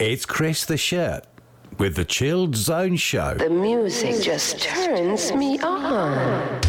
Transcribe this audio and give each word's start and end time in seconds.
It's 0.00 0.24
Chris 0.24 0.64
the 0.64 0.78
Shirt 0.78 1.26
with 1.76 1.94
the 1.94 2.06
Chilled 2.06 2.56
Zone 2.56 2.96
Show. 2.96 3.34
The 3.34 3.50
music 3.50 4.22
just 4.22 4.58
turns 4.58 5.30
me 5.34 5.58
on. 5.58 6.59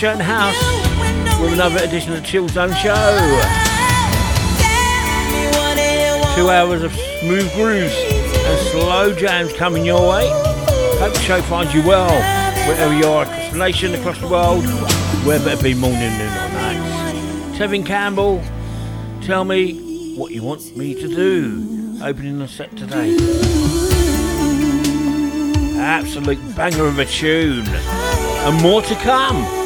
Shirt 0.00 0.14
and 0.14 0.22
House 0.22 1.38
with 1.42 1.52
another 1.52 1.84
edition 1.84 2.14
of 2.14 2.22
the 2.22 2.26
Chill 2.26 2.48
Zone 2.48 2.72
Show. 2.72 2.94
Two 6.34 6.48
hours 6.48 6.82
of 6.82 6.90
smooth 7.20 7.52
grooves 7.52 7.94
and 7.94 8.68
slow 8.68 9.14
jams 9.14 9.52
coming 9.52 9.84
your 9.84 10.00
way. 10.08 10.26
Hope 11.00 11.12
the 11.12 11.20
show 11.20 11.42
finds 11.42 11.74
you 11.74 11.86
well, 11.86 12.08
wherever 12.66 12.94
you 12.94 13.04
are 13.08 13.24
across 13.24 13.52
the 13.52 13.58
nation, 13.58 13.94
across 13.94 14.18
the 14.20 14.28
world, 14.28 14.64
whether 15.26 15.50
it 15.50 15.62
be 15.62 15.74
morning, 15.74 16.00
noon 16.00 16.32
or 16.32 16.48
night. 16.48 17.54
Tevin 17.58 17.84
Campbell, 17.84 18.42
tell 19.20 19.44
me 19.44 20.14
what 20.16 20.32
you 20.32 20.42
want 20.42 20.74
me 20.78 20.94
to 20.94 21.08
do. 21.08 22.00
Opening 22.02 22.38
the 22.38 22.48
set 22.48 22.74
today. 22.74 23.18
Absolute 25.78 26.56
banger 26.56 26.86
of 26.86 26.98
a 26.98 27.04
tune 27.04 27.66
and 27.68 28.62
more 28.62 28.80
to 28.80 28.94
come. 28.94 29.59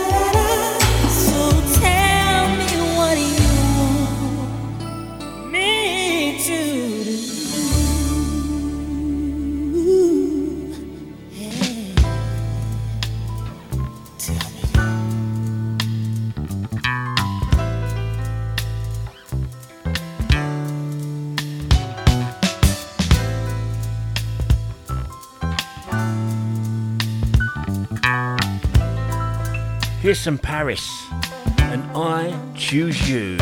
Here's 30.14 30.22
some 30.22 30.38
Paris. 30.38 31.08
And 31.58 31.82
I 31.92 32.38
choose 32.54 33.10
you. 33.10 33.36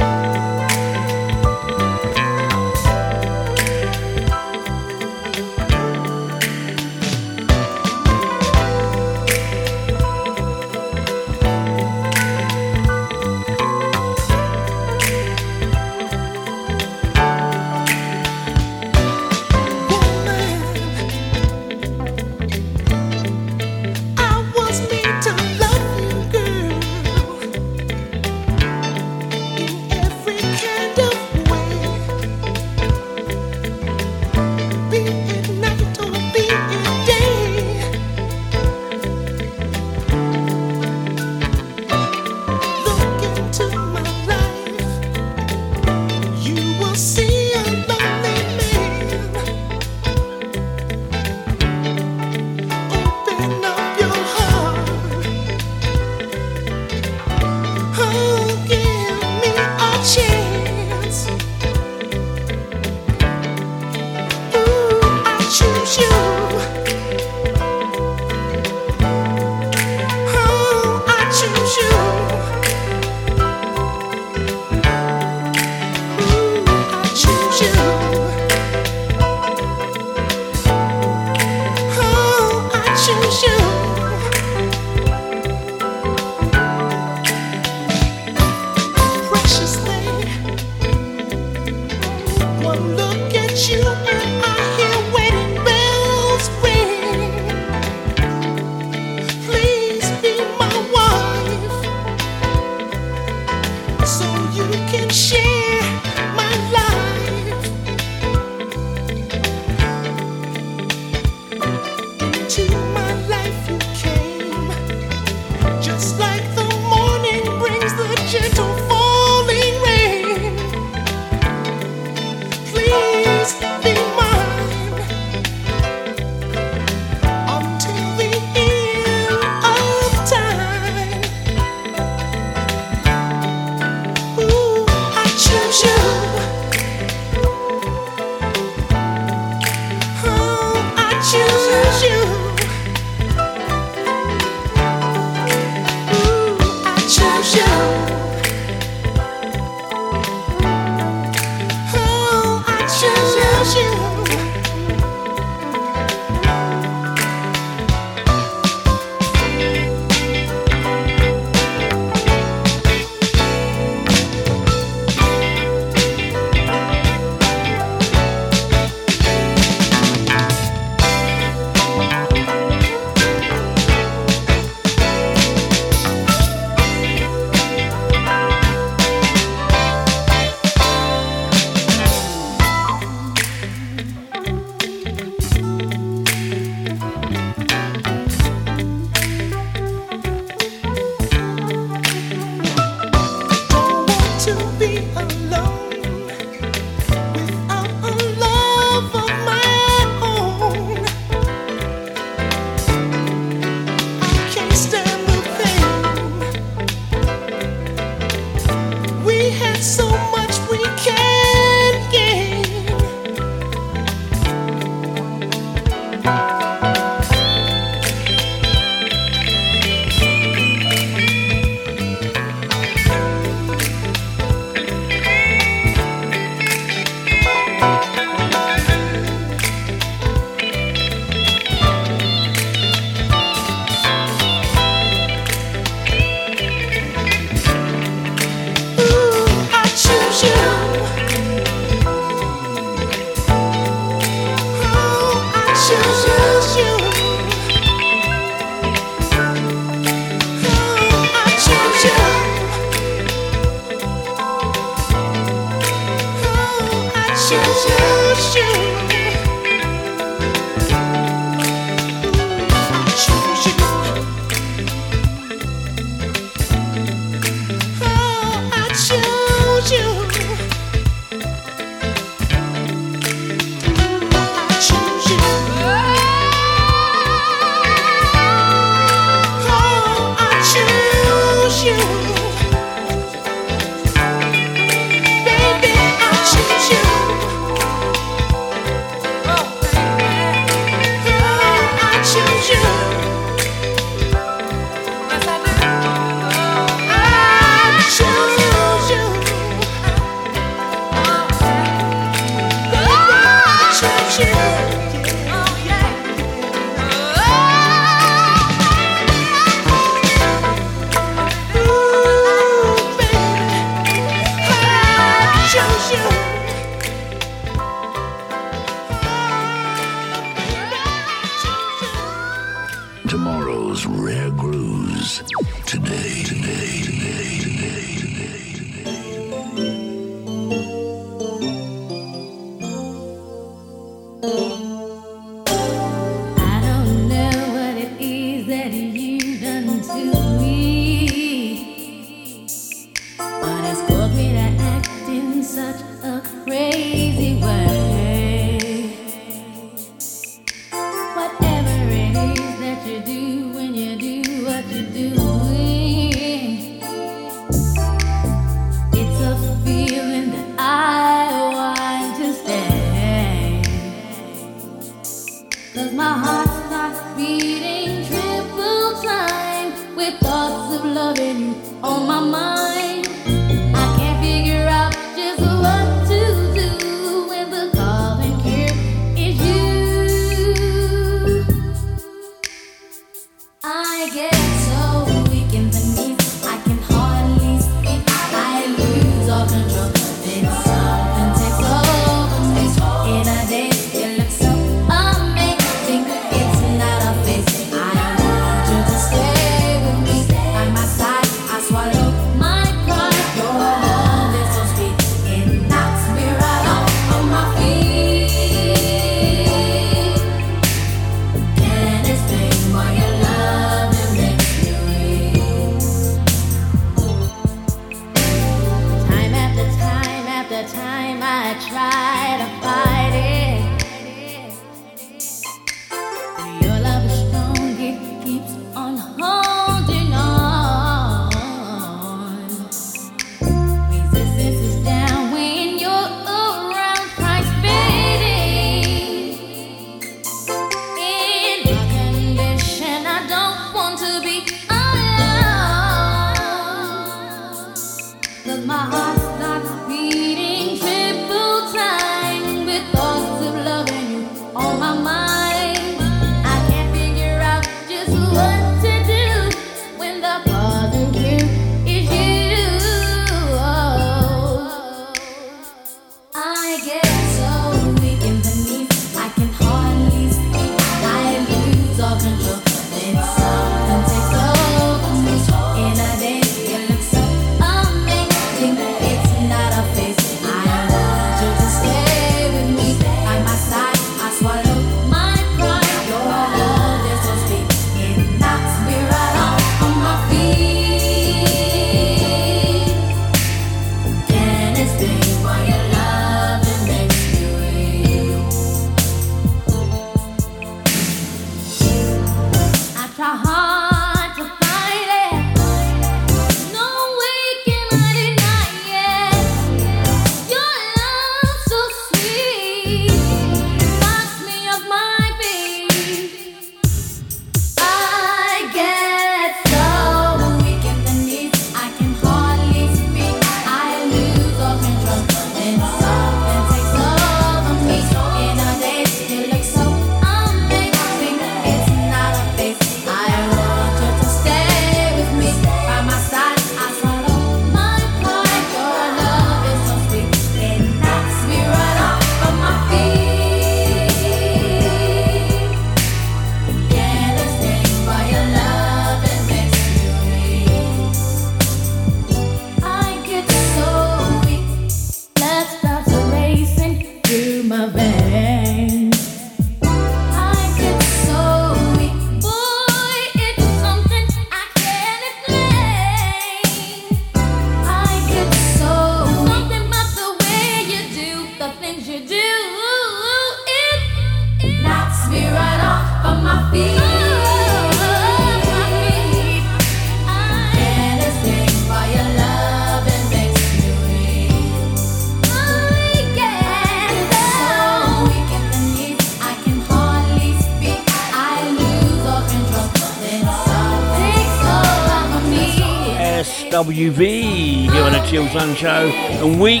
Sun 598.72 598.94
Show 598.94 599.28
and 599.28 599.78
week. 599.78 600.00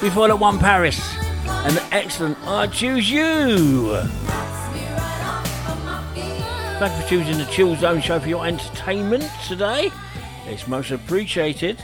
Before 0.00 0.26
that 0.26 0.36
one 0.36 0.58
Paris 0.58 1.00
and 1.46 1.76
the 1.76 1.84
excellent 1.92 2.36
I 2.44 2.66
Choose 2.66 3.08
You. 3.08 4.02
Thank 6.80 6.96
you 6.96 7.02
for 7.02 7.08
choosing 7.08 7.38
the 7.38 7.44
Chill 7.52 7.76
Zone 7.76 8.00
Show 8.00 8.18
for 8.18 8.28
your 8.28 8.44
entertainment 8.44 9.30
today. 9.46 9.92
It's 10.46 10.66
most 10.66 10.90
appreciated. 10.90 11.80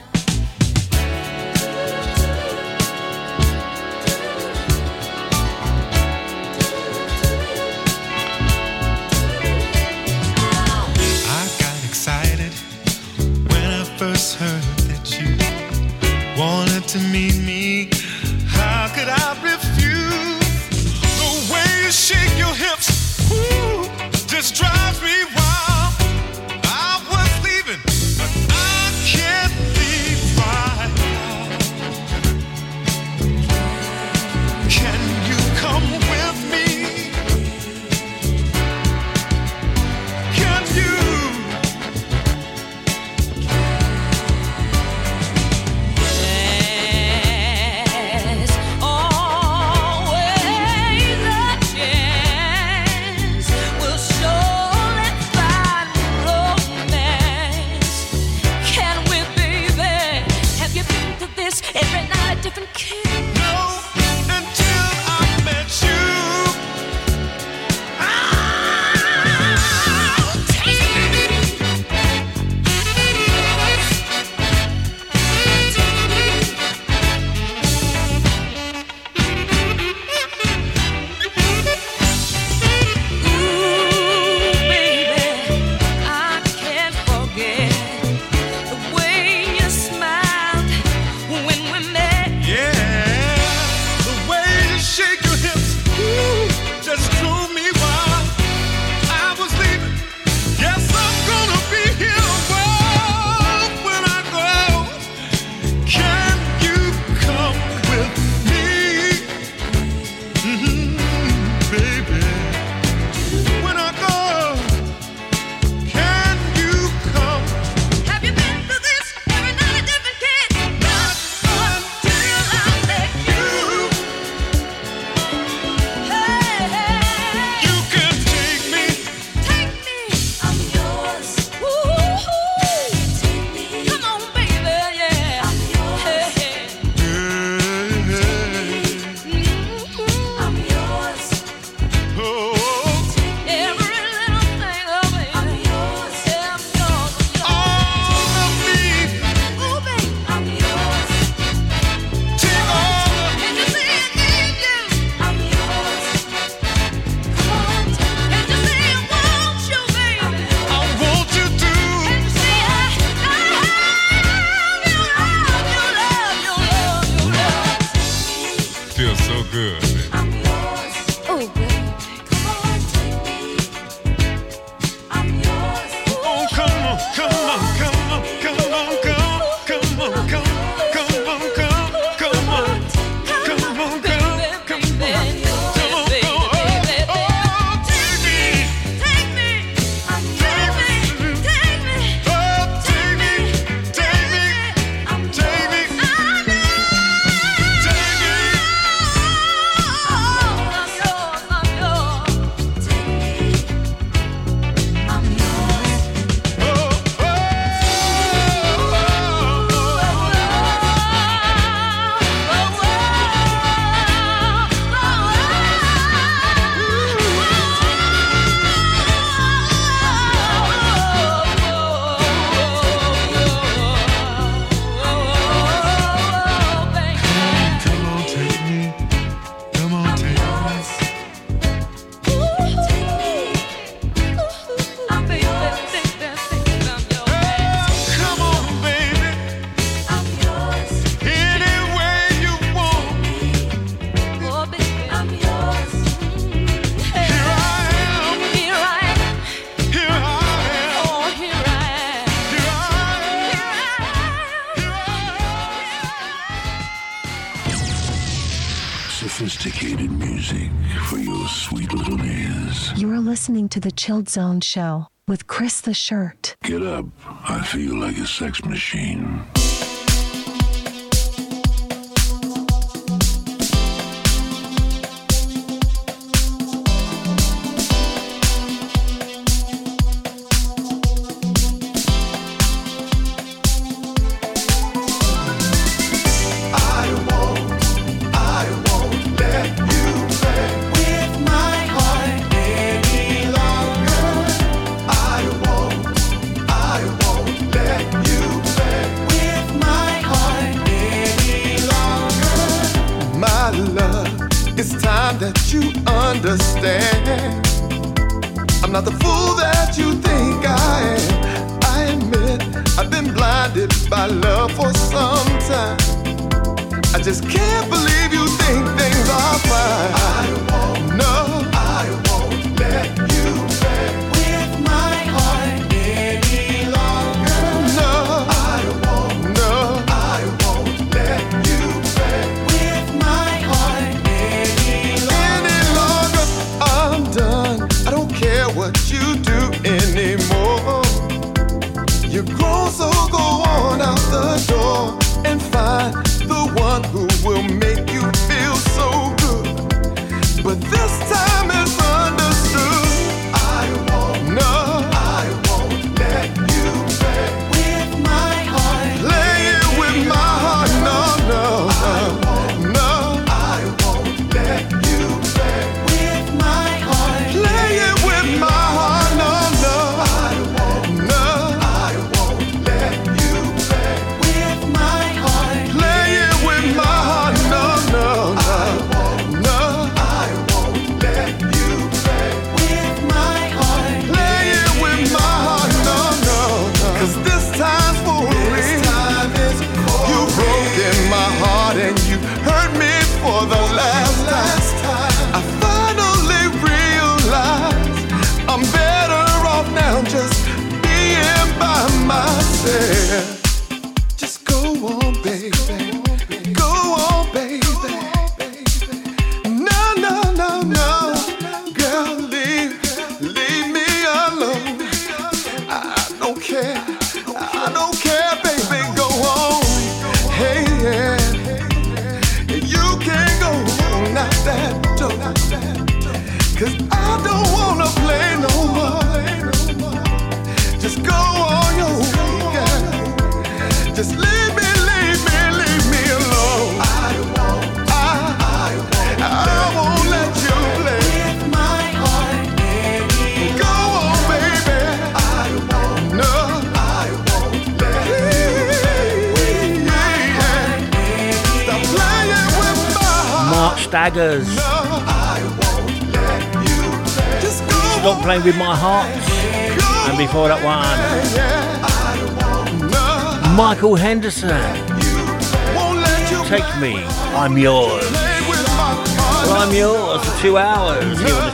Wild 264.17 264.29
Zone 264.29 264.61
Show 264.61 265.05
with 265.27 265.45
Chris 265.45 265.79
the 265.79 265.93
Shirt. 265.93 266.55
Get 266.63 266.81
up. 266.81 267.05
I 267.47 267.61
feel 267.61 267.99
like 267.99 268.17
a 268.17 268.25
sex 268.25 268.65
machine. 268.65 269.43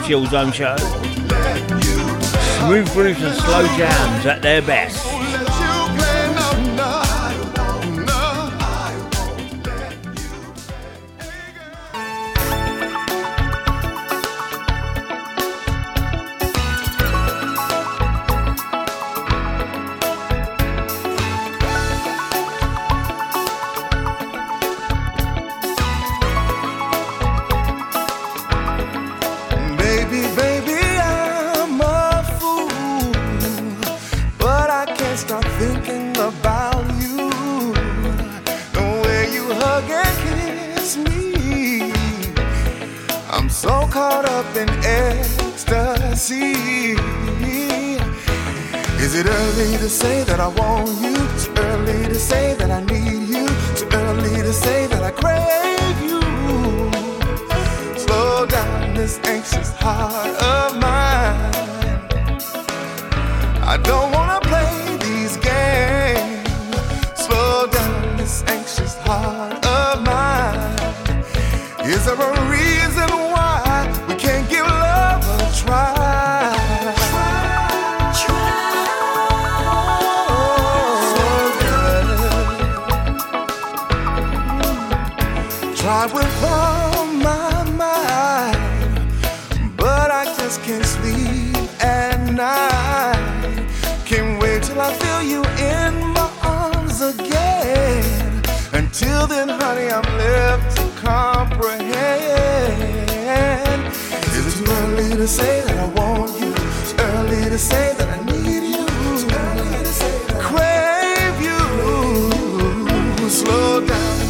Chillzone 0.03 0.53
Show. 0.53 0.75
Smooth 2.59 2.91
grooves 2.91 3.21
and 3.23 3.35
slow 3.35 3.65
jams 3.77 4.25
at 4.25 4.41
their 4.41 4.61
best. 4.61 5.12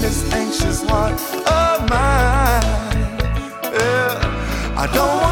this 0.04 0.34
anxious 0.34 0.84
heart 0.84 1.14
of 1.14 1.90
mine. 1.90 2.62
Yeah. 3.72 4.76
I 4.76 4.86
don't 4.94 5.23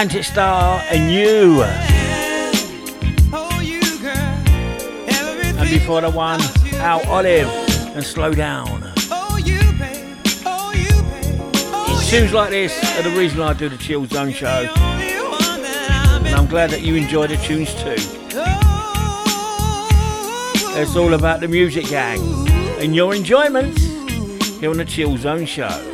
Atlantic 0.00 0.24
Starr 0.24 0.82
and 0.90 1.12
you. 1.12 1.62
And 5.58 5.68
before 5.68 6.00
the 6.00 6.08
one, 6.08 6.40
Al 6.76 7.06
Olive 7.06 7.46
and 7.94 8.02
Slow 8.02 8.32
Down. 8.32 8.80
Tunes 12.08 12.32
like 12.32 12.48
this 12.48 12.72
are 12.96 13.02
the 13.02 13.14
reason 13.14 13.42
I 13.42 13.52
do 13.52 13.68
the 13.68 13.76
Chill 13.76 14.06
Zone 14.06 14.32
show. 14.32 14.72
And 14.78 16.28
I'm 16.28 16.46
glad 16.46 16.70
that 16.70 16.80
you 16.80 16.94
enjoy 16.94 17.26
the 17.26 17.36
tunes 17.36 17.74
too. 17.74 17.96
It's 20.80 20.96
all 20.96 21.12
about 21.12 21.40
the 21.40 21.48
music 21.48 21.84
gang 21.88 22.22
and 22.80 22.96
your 22.96 23.14
enjoyment 23.14 23.78
here 23.78 24.70
on 24.70 24.78
the 24.78 24.86
Chill 24.86 25.18
Zone 25.18 25.44
show. 25.44 25.89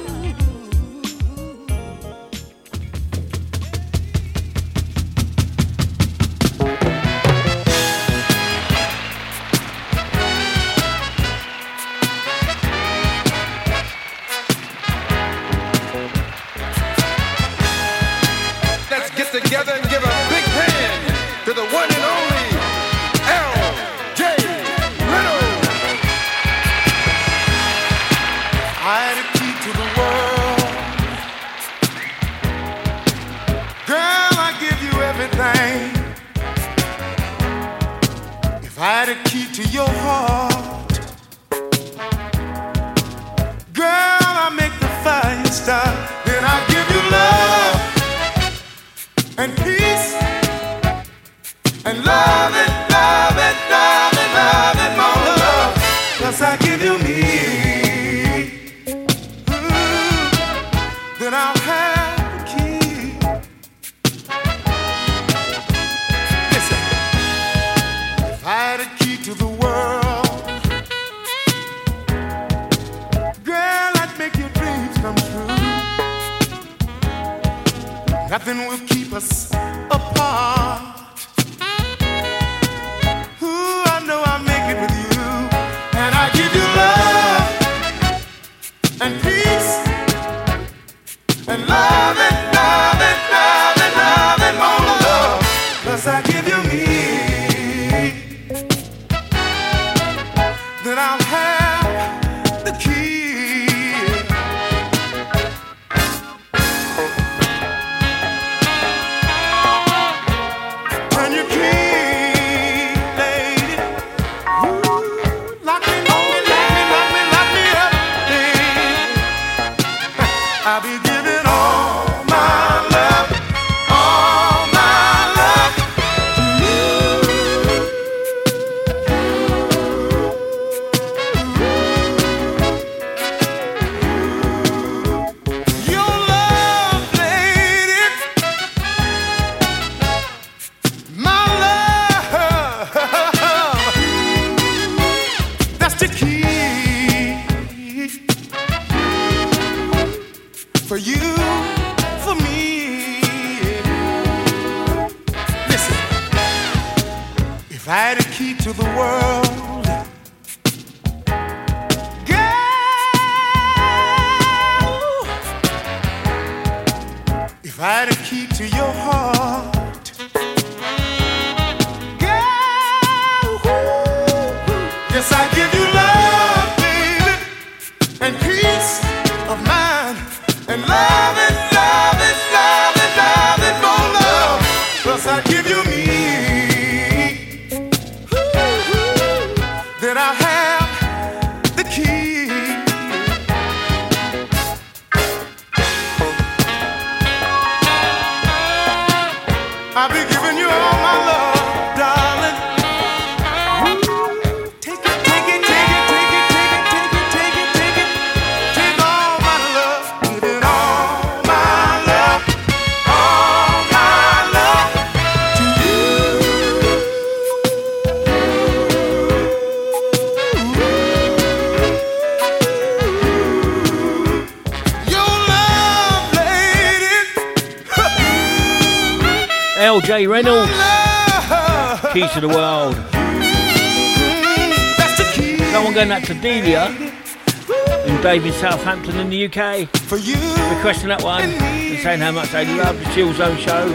to 236.27 236.35
Delia, 236.35 236.87
who 236.87 238.20
Dave 238.20 238.45
in 238.45 238.53
Southampton 238.55 239.16
in 239.20 239.31
the 239.31 239.45
UK, 239.47 239.89
for 239.89 240.16
you 240.16 240.35
requesting 240.74 241.07
that 241.07 241.22
one 241.22 241.43
and 241.43 242.01
saying 242.01 242.18
how 242.18 242.33
much 242.33 242.51
they 242.51 242.66
love 242.77 242.99
the 242.99 243.05
Chill 243.14 243.33
Zone 243.33 243.57
show, 243.59 243.87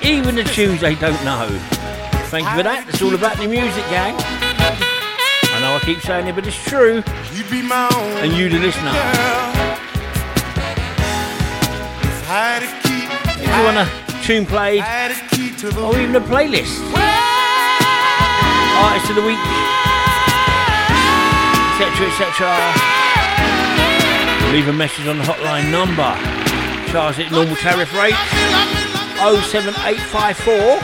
even 0.00 0.36
the 0.36 0.44
tunes 0.44 0.80
they 0.80 0.94
don't 0.94 1.18
know. 1.24 1.48
Thank 2.30 2.46
you 2.46 2.54
for 2.54 2.62
that. 2.62 2.86
It's 2.88 3.02
all 3.02 3.12
about 3.12 3.36
the 3.36 3.48
music, 3.48 3.82
gang. 3.90 4.14
I 4.14 5.58
know 5.60 5.74
I 5.74 5.80
keep 5.84 6.00
saying 6.02 6.28
it, 6.28 6.36
but 6.36 6.46
it's 6.46 6.62
true. 6.62 7.02
You'd 7.34 7.50
be 7.50 7.62
my 7.62 7.90
own 7.92 8.16
and 8.22 8.32
you, 8.32 8.48
the 8.48 8.60
listener. 8.60 8.92
If 13.42 13.50
you 13.50 13.62
want 13.66 13.78
a 13.78 14.22
tune 14.22 14.46
played, 14.46 14.84
or 15.82 15.98
even 15.98 16.14
a 16.14 16.20
playlist, 16.20 16.78
artist 18.78 19.10
of 19.10 19.16
the 19.16 19.26
week 19.26 19.61
etc., 21.82 22.06
etc. 22.06 22.46
Leave 24.52 24.68
a 24.68 24.72
message 24.72 25.06
on 25.08 25.18
the 25.18 25.24
hotline 25.24 25.70
number. 25.70 26.14
Charge 26.92 27.18
it 27.18 27.32
normal 27.32 27.56
tariff 27.56 27.92
rate 27.96 28.14
07854 29.18 30.78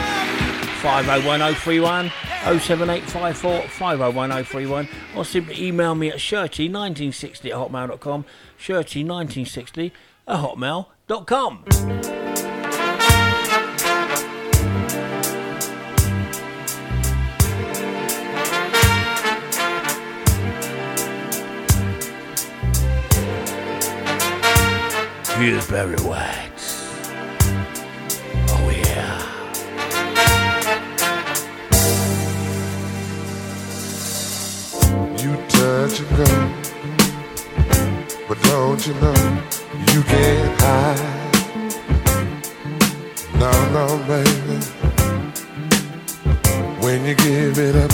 501031. 0.81 2.11
07854 2.43 3.67
501031 3.67 4.87
or 5.15 5.25
simply 5.25 5.61
email 5.61 5.93
me 5.93 6.09
at 6.09 6.17
shirty1960 6.17 7.45
at 7.45 7.51
hotmail.com 7.51 8.23
shirty1960 8.57 9.91
at 10.27 10.37
hotmail.com 10.37 11.65
feels 25.39 25.67
very 25.67 25.95
wet. 26.03 26.51
Oh 28.49 28.69
yeah. 28.83 29.19
You 35.21 35.31
touch 35.47 36.01
a 36.01 36.05
gun, 36.17 36.53
but 38.27 38.37
don't 38.41 38.85
you 38.85 38.93
know 38.95 39.19
you 39.93 40.03
can't 40.11 40.61
hide? 40.61 40.99
No, 43.39 43.51
no, 43.77 43.85
baby. 44.09 44.57
When 46.83 47.05
you 47.05 47.15
give 47.15 47.57
it 47.59 47.75
up, 47.77 47.93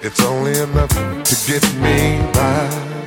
it's 0.00 0.22
only 0.22 0.56
enough 0.60 0.94
to 1.24 1.34
get 1.50 1.64
me 1.82 2.22
by. 2.32 2.99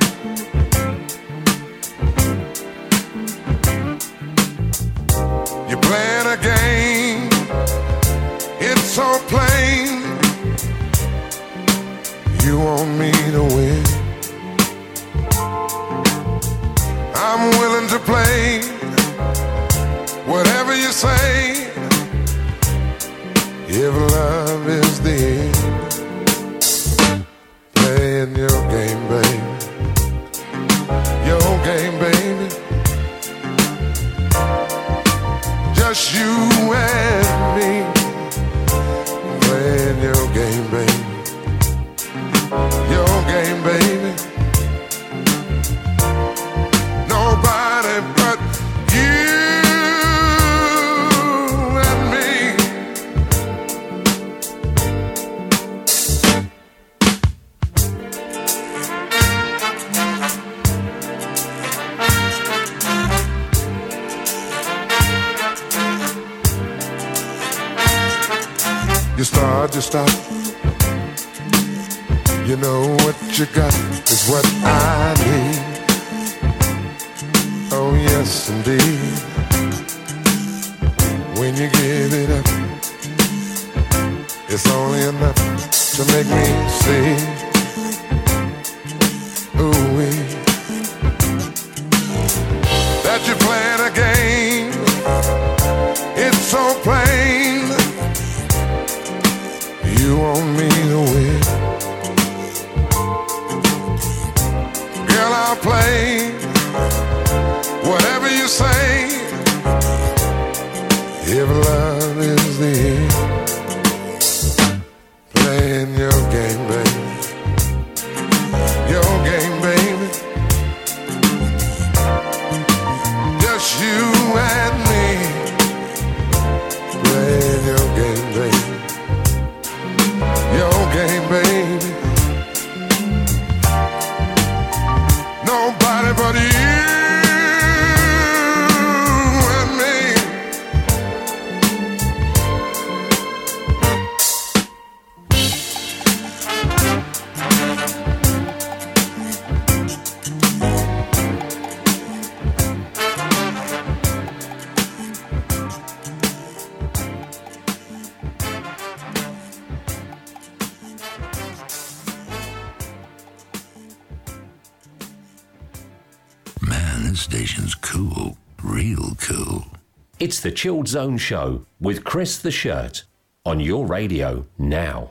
Chilled 170.64 170.88
Zone 170.88 171.18
Show 171.18 171.66
with 171.78 172.04
Chris 172.04 172.38
the 172.38 172.50
Shirt 172.50 173.04
on 173.44 173.60
your 173.60 173.84
radio 173.84 174.46
now. 174.56 175.10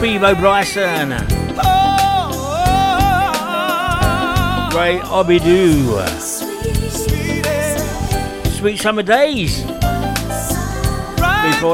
Peabo 0.00 0.34
Bryson. 0.34 1.10
Ray 4.74 4.98
Obidoo. 5.02 6.00
Sweet 8.56 8.78
Summer 8.78 9.02
Days. 9.02 9.60
Before 9.60 9.76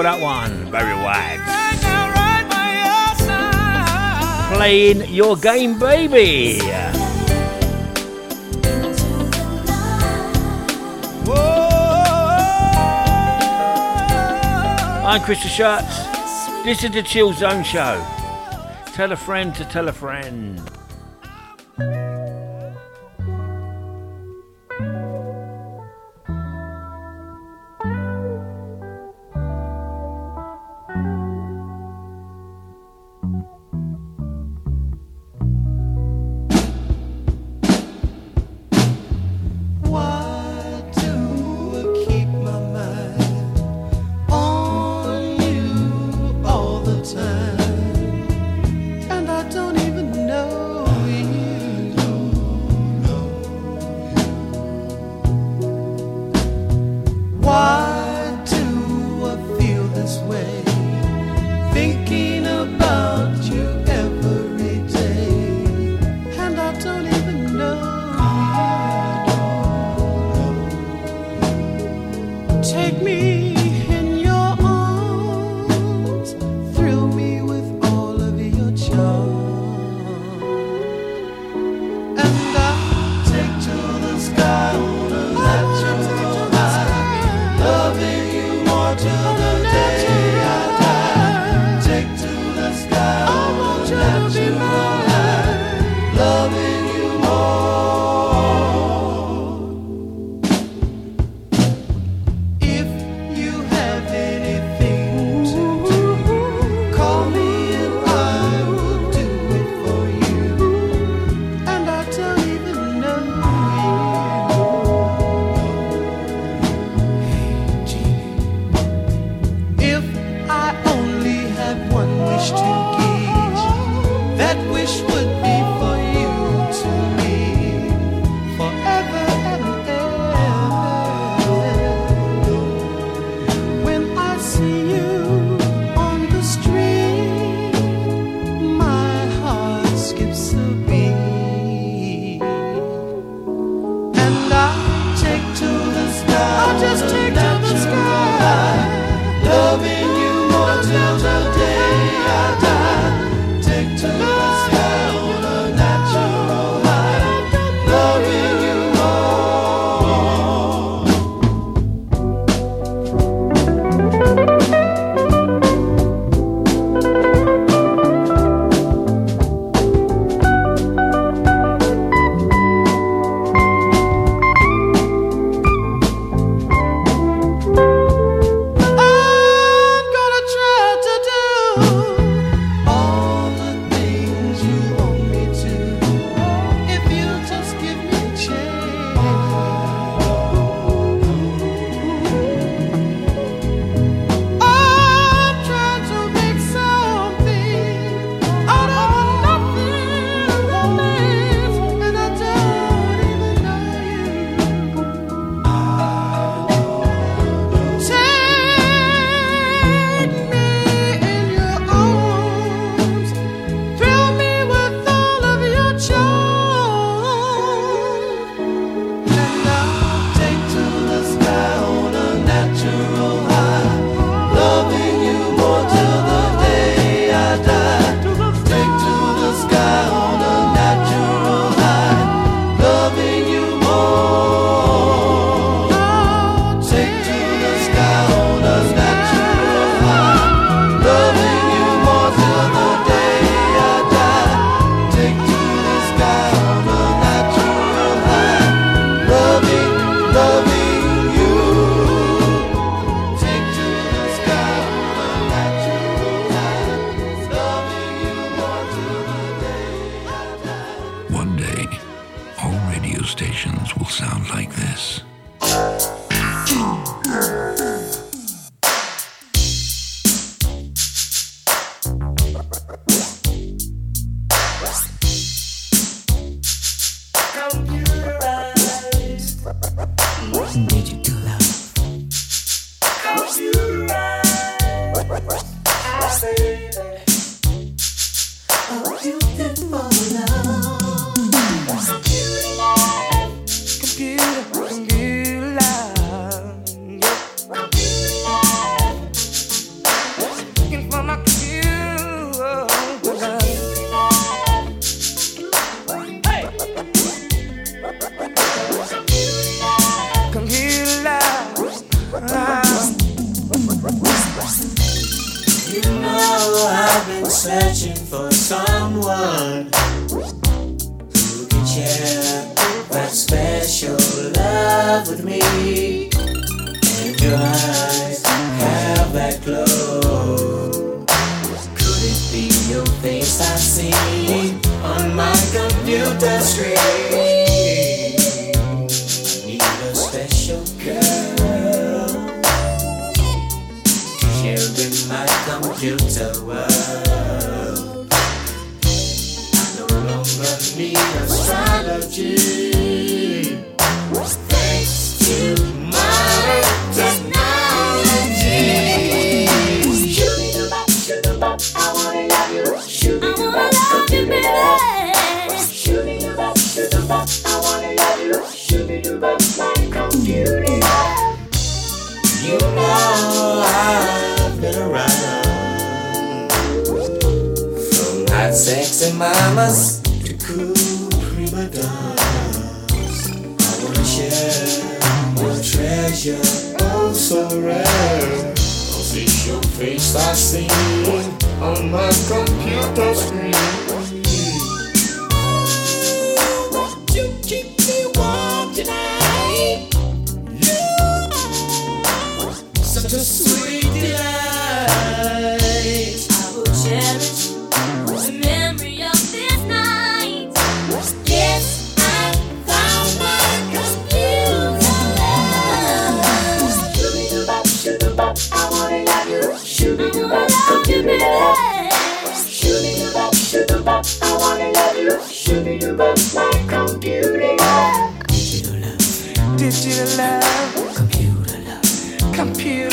that 0.02 0.18
one, 0.20 0.68
Barry 0.72 0.96
White. 1.04 1.38
Playing 4.56 5.08
your 5.14 5.36
game, 5.36 5.78
baby. 5.78 6.60
I'm 15.06 15.22
Chris 15.22 15.38
Sharps. 15.38 16.04
This 16.64 16.82
is 16.82 16.90
the 16.90 17.04
Chill 17.04 17.32
Zone 17.32 17.62
Show. 17.62 18.15
Tell 18.96 19.12
a 19.12 19.16
friend 19.16 19.54
to 19.56 19.64
tell 19.66 19.88
a 19.88 19.92
friend. 19.92 20.58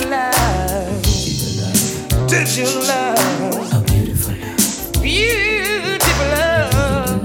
Love. 0.02 1.02
Digital 2.28 2.82
love. 2.82 3.74
A 3.74 3.80
beautiful 3.86 4.34
love. 4.34 5.02
Beautiful 5.02 6.26
love. 6.34 7.24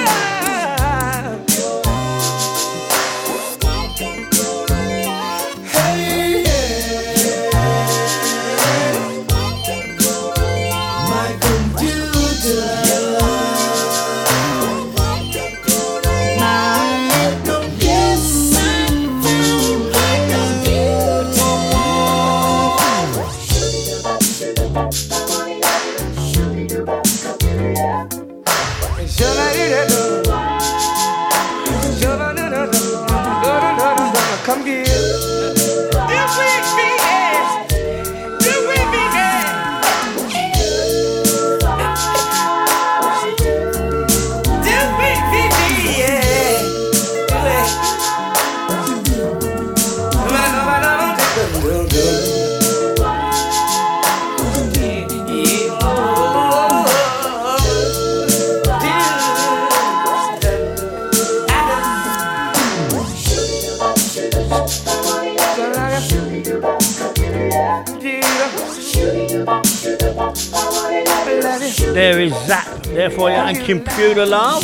Zapp 72.45 72.83
there 72.83 73.09
for 73.09 73.29
you 73.29 73.37
and 73.37 73.57
Computer 73.65 74.25
Love. 74.25 74.63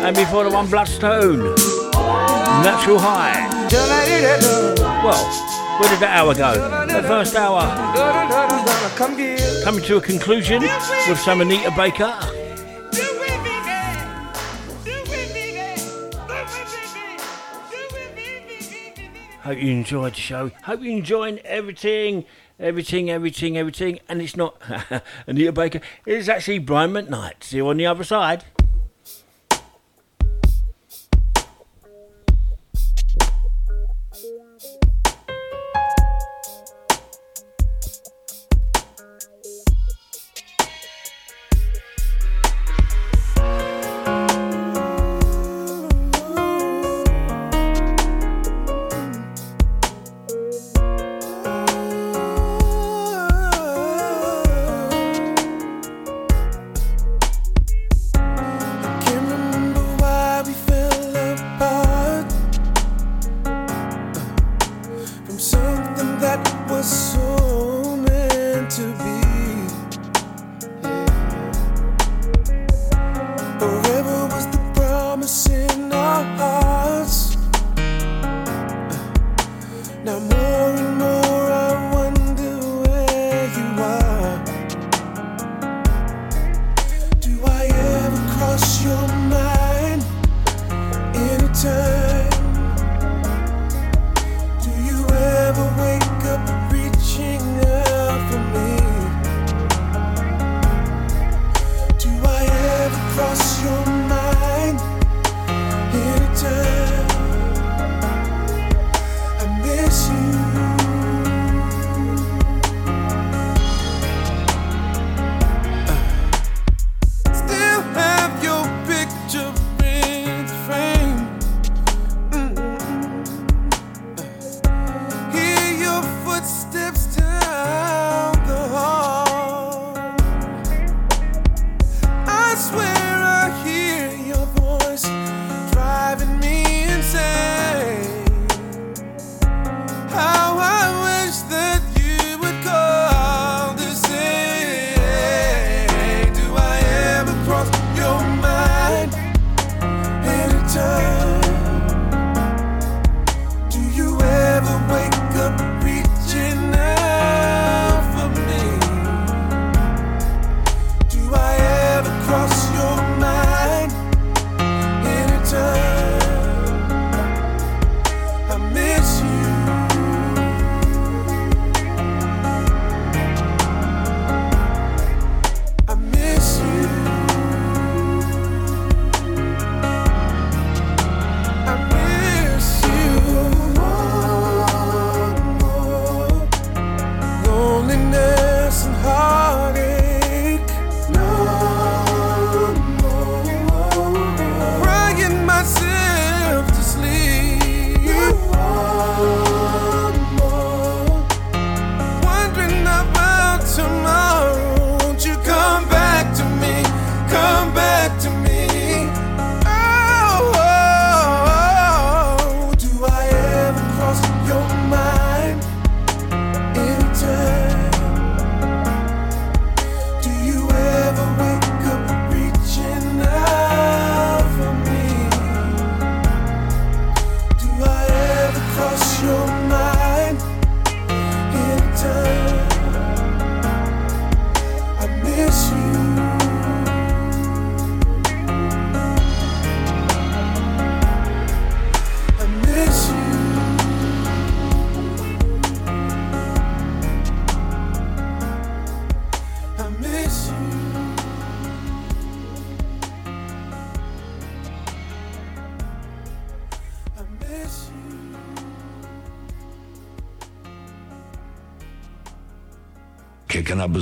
And 0.00 0.16
before 0.16 0.44
the 0.44 0.50
one 0.50 0.68
Bloodstone. 0.70 1.54
Natural 2.62 2.98
High. 2.98 3.48
Well, 5.04 5.24
where 5.80 5.90
did 5.90 6.00
that 6.00 6.16
hour 6.16 6.34
go? 6.34 6.54
The 6.86 7.02
first 7.02 7.36
hour 7.36 7.62
coming 9.64 9.82
to 9.84 9.96
a 9.96 10.00
conclusion 10.00 10.62
with 11.08 11.18
some 11.18 11.40
Anita 11.40 11.70
Baker. 11.72 12.12
Hope 19.42 19.58
you 19.58 19.70
enjoyed 19.72 20.12
the 20.14 20.20
show. 20.20 20.50
Hope 20.62 20.80
you're 20.82 20.96
enjoying 20.96 21.38
everything, 21.40 22.24
everything, 22.58 23.10
everything, 23.10 23.56
everything. 23.56 24.00
And 24.08 24.22
it's 24.22 24.36
not 24.36 24.60
Anita 25.26 25.52
Baker, 25.52 25.80
it's 26.06 26.28
actually 26.28 26.58
Brian 26.58 26.92
McKnight. 26.92 27.44
See 27.44 27.56
you 27.58 27.68
on 27.68 27.76
the 27.76 27.86
other 27.86 28.04
side. 28.04 28.44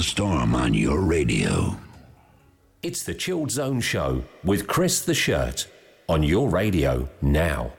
the 0.02 0.08
storm 0.08 0.52
on 0.56 0.74
your 0.74 1.00
radio. 1.00 1.76
It's 2.82 3.04
the 3.04 3.14
Chilled 3.14 3.52
Zone 3.52 3.80
Show 3.80 4.24
with 4.42 4.66
Chris 4.66 5.00
the 5.00 5.14
Shirt 5.14 5.68
on 6.08 6.24
your 6.24 6.48
radio 6.48 7.08
now. 7.20 7.72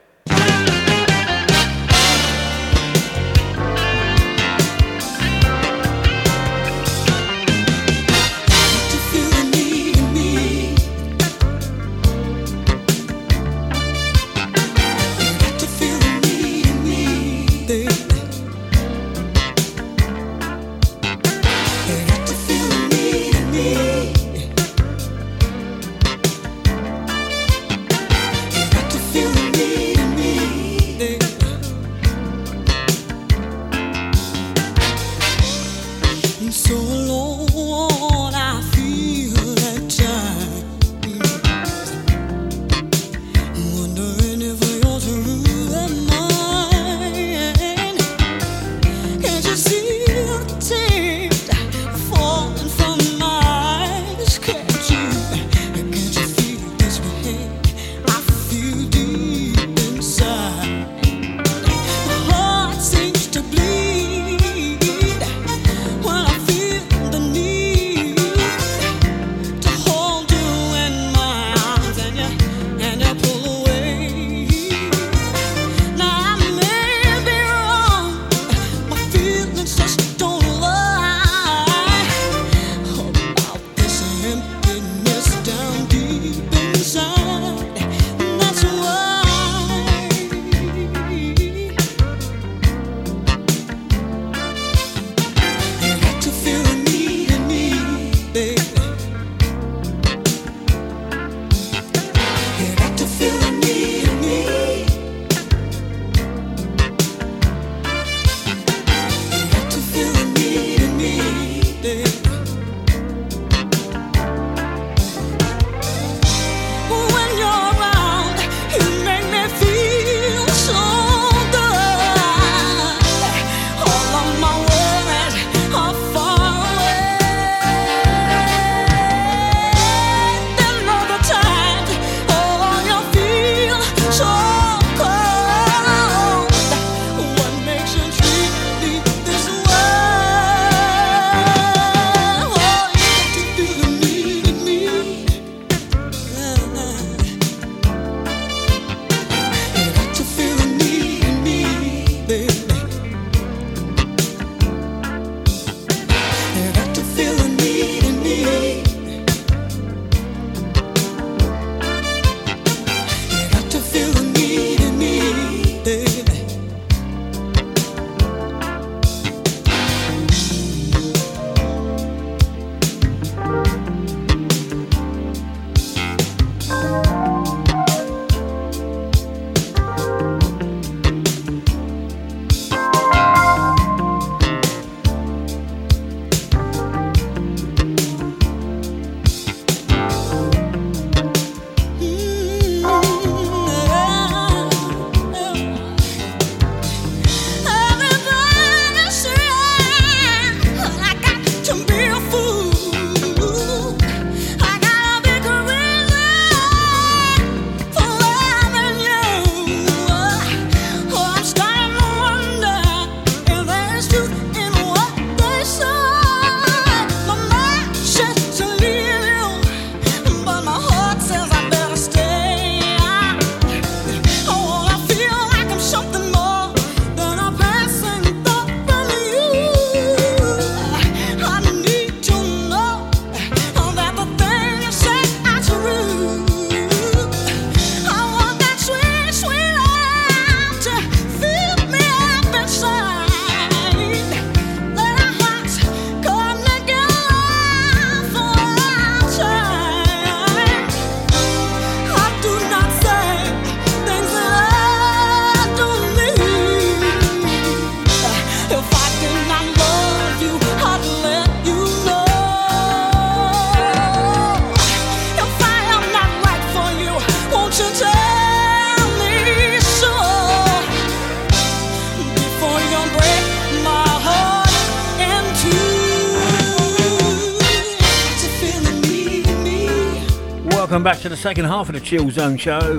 the 281.94 282.00
Chill 282.00 282.28
Zone 282.28 282.56
show. 282.56 282.98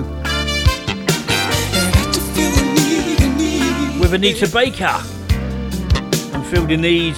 With 4.00 4.14
Anita 4.14 4.48
Baker 4.48 5.02
and 6.32 6.46
Feel 6.46 6.64
the 6.64 6.78
Need. 6.78 7.14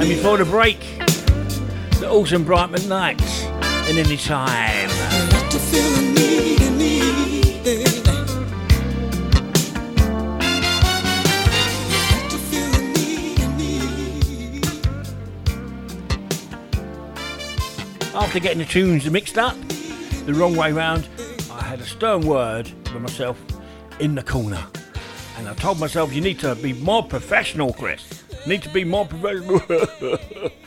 And 0.00 0.08
before 0.08 0.36
the 0.36 0.44
break, 0.44 0.80
the 2.00 2.08
awesome 2.10 2.44
Brightman 2.44 2.88
Nights 2.88 3.44
and 3.88 3.98
Anytime. 3.98 4.90
I 4.90 6.51
After 18.14 18.40
getting 18.40 18.58
the 18.58 18.66
tunes 18.66 19.10
mixed 19.10 19.38
up 19.38 19.56
the 20.26 20.34
wrong 20.34 20.54
way 20.54 20.70
round, 20.70 21.08
I 21.50 21.62
had 21.62 21.80
a 21.80 21.86
stern 21.86 22.26
word 22.26 22.70
with 22.92 23.00
myself 23.00 23.42
in 24.00 24.14
the 24.14 24.22
corner. 24.22 24.62
And 25.38 25.48
I 25.48 25.54
told 25.54 25.80
myself, 25.80 26.12
you 26.12 26.20
need 26.20 26.38
to 26.40 26.54
be 26.56 26.74
more 26.74 27.02
professional, 27.02 27.72
Chris. 27.72 28.22
You 28.44 28.52
need 28.52 28.62
to 28.64 28.68
be 28.68 28.84
more 28.84 29.06
professional. 29.06 29.60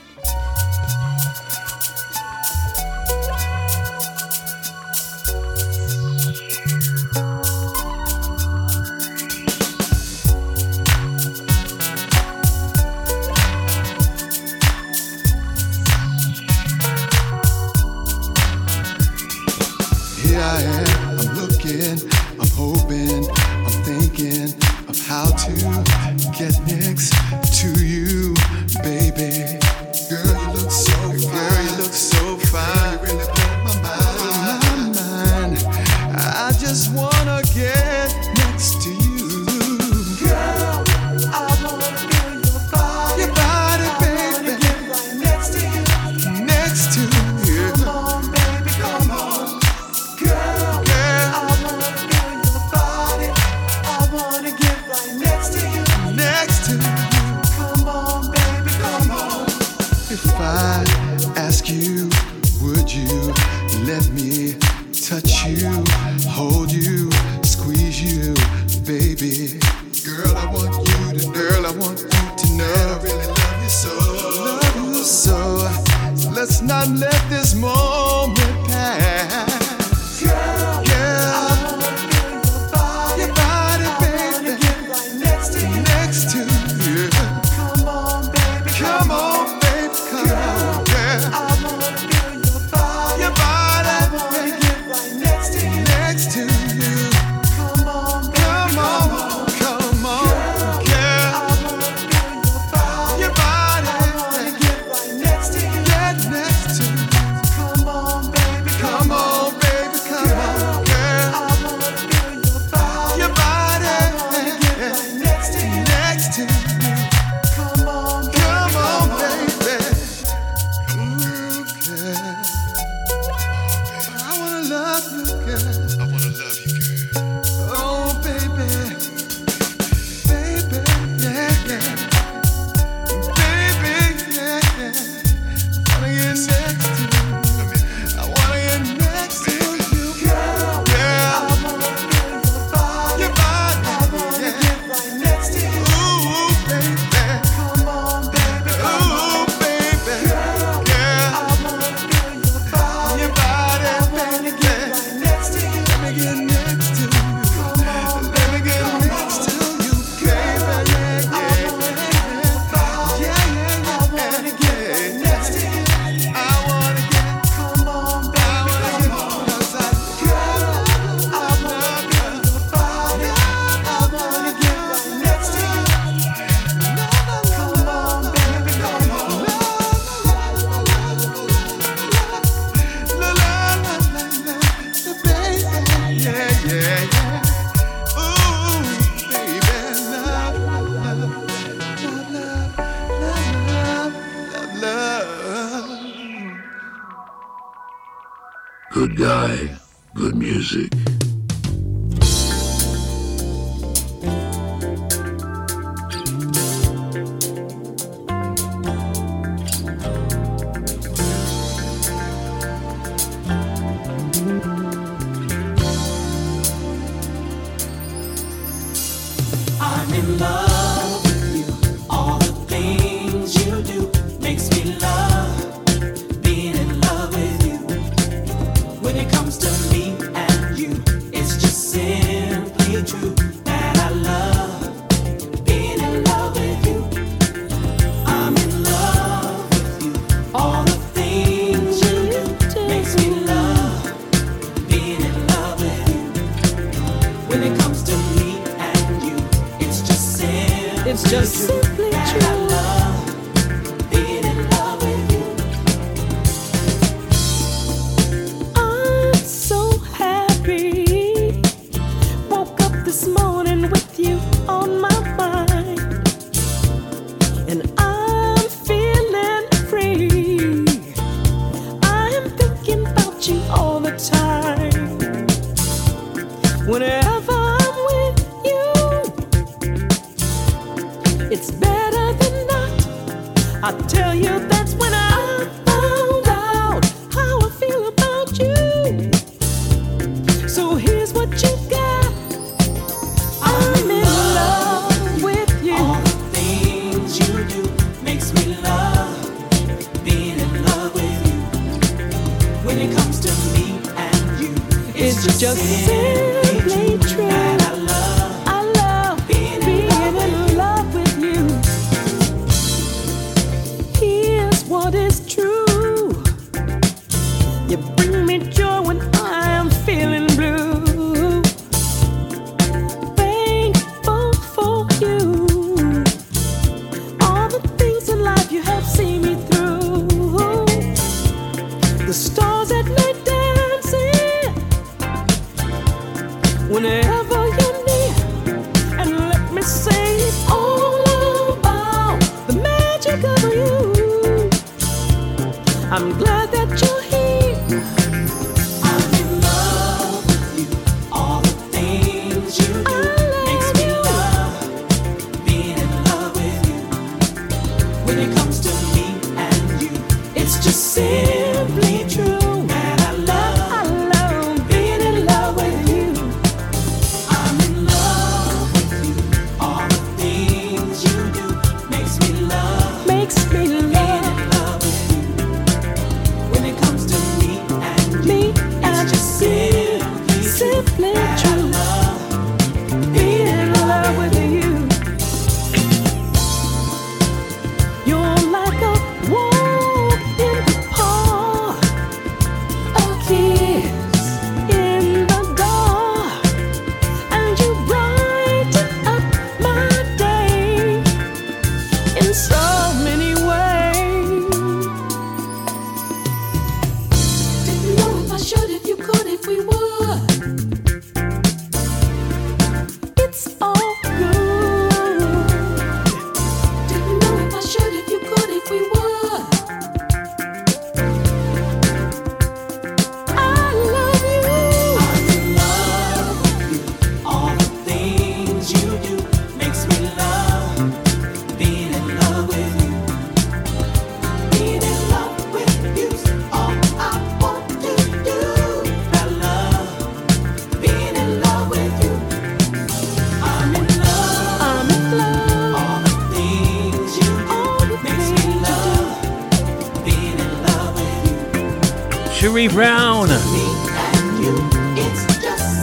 Cherie 452.75 452.89
Brown. 452.89 453.47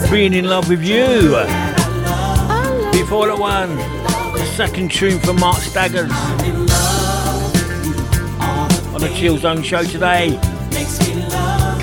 Being 0.09 0.33
in 0.33 0.45
love 0.45 0.67
with 0.69 0.83
you. 0.83 1.29
Before 2.91 3.27
that 3.27 3.37
one, 3.37 3.75
the 3.75 4.43
second 4.55 4.89
tune 4.89 5.19
from 5.19 5.39
Mark 5.39 5.57
Staggers. 5.57 6.09
On 8.91 9.01
the 9.01 9.13
Chill 9.15 9.37
Zone 9.37 9.61
show 9.61 9.83
today. 9.83 10.39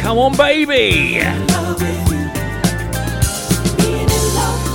Come 0.01 0.19
on, 0.19 0.37
baby. 0.37 1.21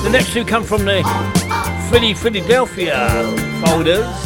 The 0.04 0.10
next 0.14 0.32
two 0.32 0.46
come 0.46 0.64
from 0.64 0.86
the 0.86 1.04
Philly 1.92 2.14
Philadelphia 2.14 3.10
folders. 3.66 4.24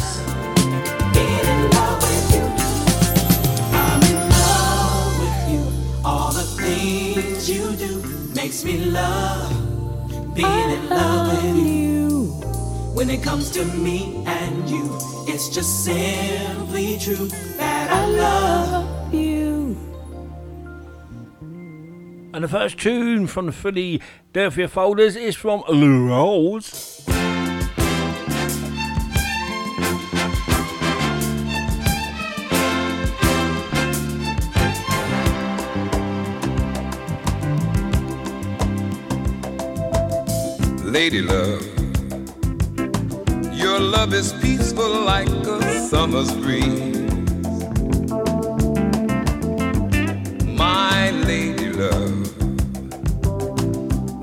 When 13.00 13.08
it 13.08 13.22
comes 13.22 13.50
to 13.52 13.64
me 13.64 14.22
and 14.26 14.68
you, 14.68 14.98
it's 15.26 15.48
just 15.48 15.86
simply 15.86 16.98
true 16.98 17.28
that 17.56 17.90
I 17.90 18.04
love 18.04 19.14
you. 19.14 19.74
And 22.34 22.44
the 22.44 22.48
first 22.48 22.76
tune 22.76 23.26
from 23.26 23.46
the 23.46 23.52
Philadelphia 23.52 24.68
folders 24.68 25.16
is 25.16 25.34
from 25.34 25.64
Lou 25.70 26.10
Rawls. 26.10 27.00
Lady 40.84 41.22
love, 41.22 41.64
your 41.64 41.79
love 43.90 44.14
is 44.14 44.32
peaceful 44.34 44.88
like 45.02 45.28
a 45.28 45.88
summer's 45.88 46.32
breeze. 46.32 46.96
My 50.46 51.10
lady 51.10 51.70
love, 51.70 52.36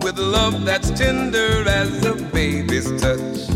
with 0.01 0.17
love 0.17 0.63
that's 0.63 0.89
tender 0.91 1.67
as 1.67 2.05
a 2.05 2.13
baby's 2.31 2.89
touch, 3.01 3.49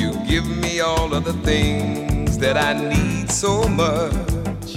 you 0.00 0.12
give 0.26 0.46
me 0.64 0.80
all 0.80 1.12
of 1.12 1.24
the 1.24 1.36
things 1.44 2.38
that 2.38 2.56
I 2.56 2.72
need 2.72 3.30
so 3.30 3.68
much. 3.68 4.76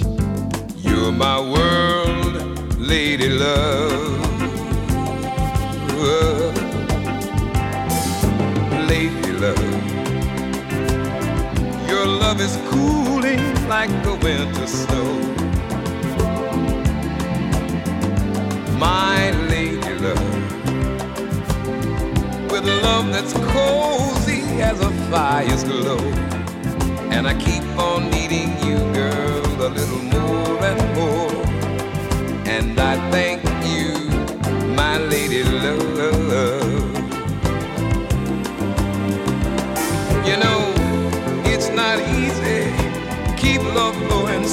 You're 0.84 1.12
my 1.12 1.40
world, 1.40 2.78
lady 2.78 3.30
love. 3.30 4.20
Lady 5.96 6.49
love 12.30 12.40
is 12.40 12.56
cooling 12.70 13.42
like 13.68 13.90
a 14.06 14.14
winter 14.22 14.66
snow. 14.68 15.10
My 18.78 19.32
lady 19.48 19.94
love, 20.04 20.30
with 22.48 22.64
love 22.84 23.10
that's 23.10 23.32
cozy 23.32 24.42
as 24.62 24.80
a 24.80 24.90
fire's 25.10 25.64
glow. 25.64 25.98
And 27.10 27.26
I 27.26 27.34
keep 27.34 27.64
on 27.76 28.08
needing 28.10 28.50
you, 28.64 28.78
girl, 28.94 29.62
a 29.66 29.70
little 29.78 30.04
more 30.16 30.64
and 30.70 30.80
more. 30.94 31.44
And 32.46 32.78
I 32.78 32.94
thank 33.10 33.42
you, 33.72 33.88
my 34.76 34.98
lady 34.98 35.42
love. 35.42 36.79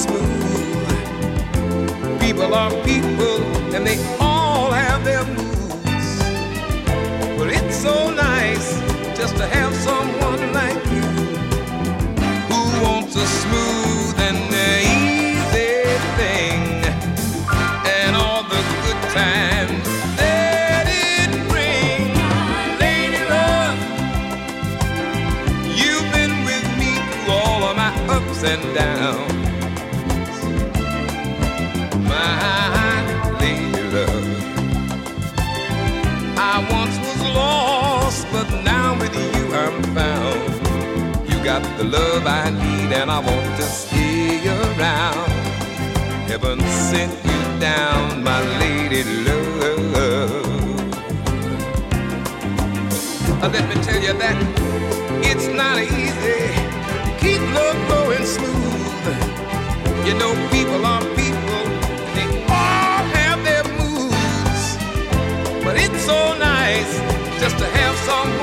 smooth. 0.04 0.88
People 2.20 2.54
are 2.54 2.70
people 2.84 3.36
and 3.74 3.86
they 3.86 3.98
all 4.20 4.70
have 4.70 5.04
their 5.04 5.24
moods. 5.24 6.08
But 7.36 7.48
it's 7.56 7.76
so 7.76 8.10
nice 8.12 8.68
just 9.16 9.36
to 9.38 9.46
have 9.46 9.74
someone 9.74 10.42
like 10.52 10.80
you 10.94 11.08
who 12.50 12.60
wants 12.86 13.16
a 13.16 13.26
smooth 13.42 14.14
and 14.28 14.38
easy 14.94 15.74
thing 16.18 16.60
and 17.98 18.14
all 18.14 18.42
the 18.44 18.62
good 18.84 19.02
times. 19.12 19.88
and 28.44 28.74
down. 28.74 29.17
the 41.78 41.84
love 41.84 42.26
I 42.26 42.50
need, 42.50 42.92
and 42.92 43.08
I 43.08 43.20
want 43.20 43.56
to 43.56 43.62
stay 43.62 44.42
around. 44.48 45.30
Heaven 46.26 46.60
sent 46.90 47.12
you 47.24 47.60
down, 47.60 48.24
my 48.24 48.40
lady 48.58 49.04
love. 49.04 49.38
Let 53.40 53.64
me 53.68 53.76
tell 53.82 54.02
you 54.02 54.12
that 54.24 54.36
it's 55.30 55.46
not 55.46 55.78
easy. 55.78 56.42
Keep 57.22 57.42
love 57.54 57.78
going 57.94 58.26
smooth. 58.26 59.06
You 60.06 60.14
know, 60.20 60.32
people 60.50 60.84
are 60.84 61.04
people, 61.14 61.62
they 62.16 62.28
all 62.58 63.04
have 63.18 63.40
their 63.44 63.64
moods. 63.78 64.64
But 65.64 65.76
it's 65.76 66.02
so 66.04 66.36
nice 66.38 66.92
just 67.40 67.56
to 67.58 67.66
have 67.66 67.96
some. 68.08 68.37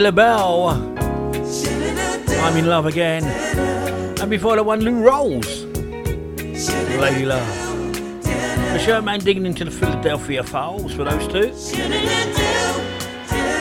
LaBelle. 0.00 0.70
I'm 2.42 2.56
in 2.56 2.66
love 2.66 2.86
again. 2.86 3.22
And 4.18 4.30
before 4.30 4.56
the 4.56 4.64
one, 4.64 4.80
Lou 4.80 5.02
Rawls. 5.02 5.66
Lady 6.98 7.26
Love. 7.26 7.46
A 8.24 8.78
showman 8.78 9.20
digging 9.20 9.44
into 9.44 9.62
the 9.66 9.70
Philadelphia 9.70 10.42
Files 10.42 10.94
for 10.94 11.04
those 11.04 11.28
two. 11.28 11.52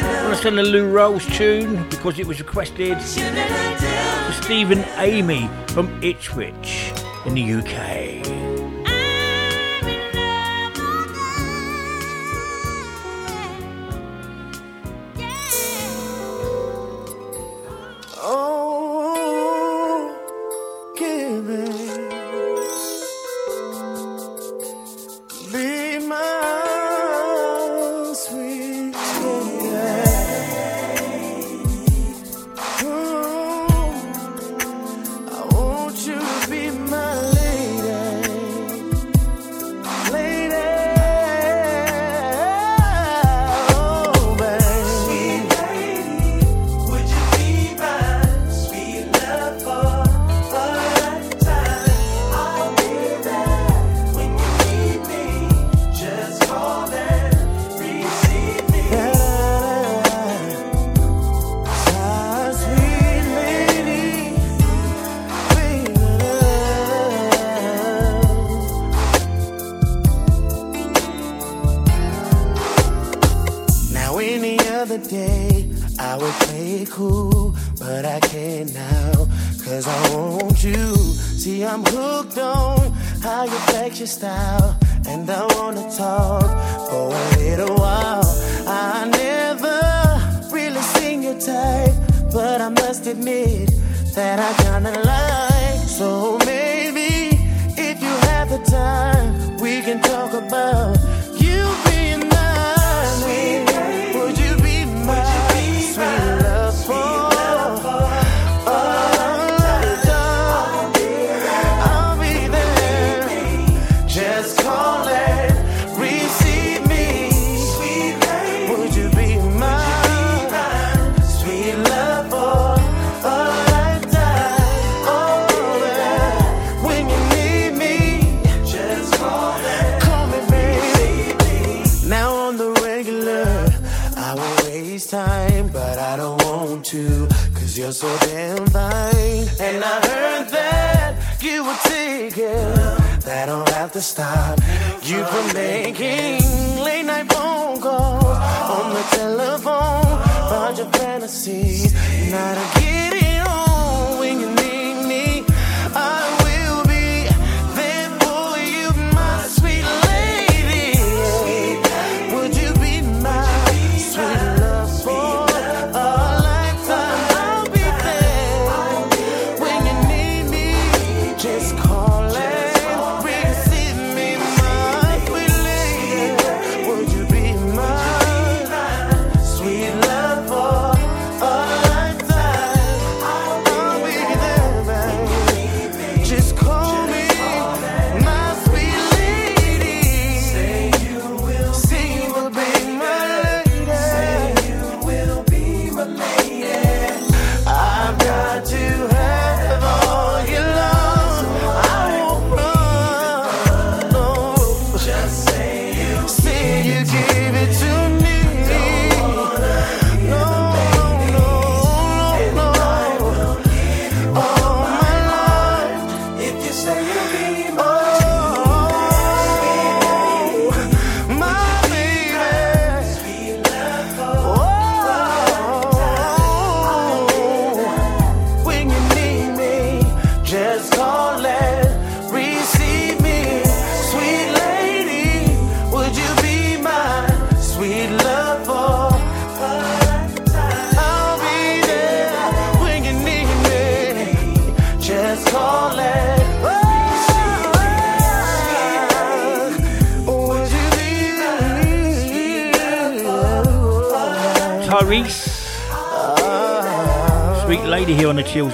I'm 0.07 0.23
gonna 0.23 0.35
send 0.37 0.57
a 0.59 0.63
Lou 0.63 0.93
Rawls 0.93 1.29
tune 1.35 1.85
because 1.89 2.17
it 2.19 2.25
was 2.25 2.39
requested 2.39 2.97
to 2.97 4.33
Stephen 4.41 4.85
Amy 4.95 5.49
from 5.67 6.01
Ipswich 6.01 6.93
in 7.25 7.33
the 7.33 7.53
UK. 7.55 7.98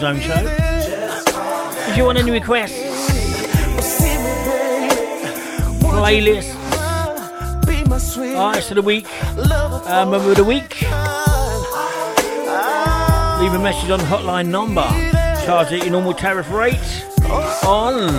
Zone 0.06 0.20
show. 0.20 0.36
If 1.90 1.98
you 1.98 2.06
want 2.06 2.20
any 2.20 2.30
requests, 2.30 2.78
playlist, 5.82 6.54
Artist 8.38 8.70
of 8.70 8.76
the 8.76 8.84
week, 8.84 9.08
uh, 9.36 10.06
member 10.06 10.30
of 10.30 10.38
the 10.38 10.44
week, 10.44 10.84
leave 13.42 13.54
a 13.54 13.60
message 13.60 13.90
on 13.90 14.00
hotline 14.02 14.50
number. 14.50 14.88
Charge 15.44 15.74
at 15.74 15.82
your 15.82 15.90
normal 15.90 16.14
tariff 16.14 16.52
rate 16.52 16.78
on 17.66 18.12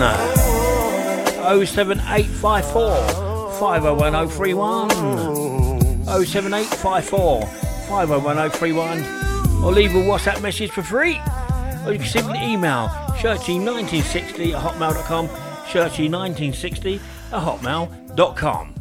07854 1.65 3.59
501031. 3.59 4.89
07854 6.25 7.45
501031 7.45 9.63
or 9.63 9.71
leave 9.71 9.95
a 9.95 9.99
WhatsApp 9.99 10.41
message 10.41 10.71
for 10.71 10.83
free 10.83 11.21
or 11.87 11.93
you 11.93 11.99
can 11.99 12.07
send 12.07 12.29
an 12.29 12.35
email, 12.35 12.89
shirty1960 13.19 14.53
at 14.53 14.61
hotmail.com, 14.61 15.27
shirty1960 15.27 16.99
at 17.31 17.43
hotmail.com. 17.43 18.76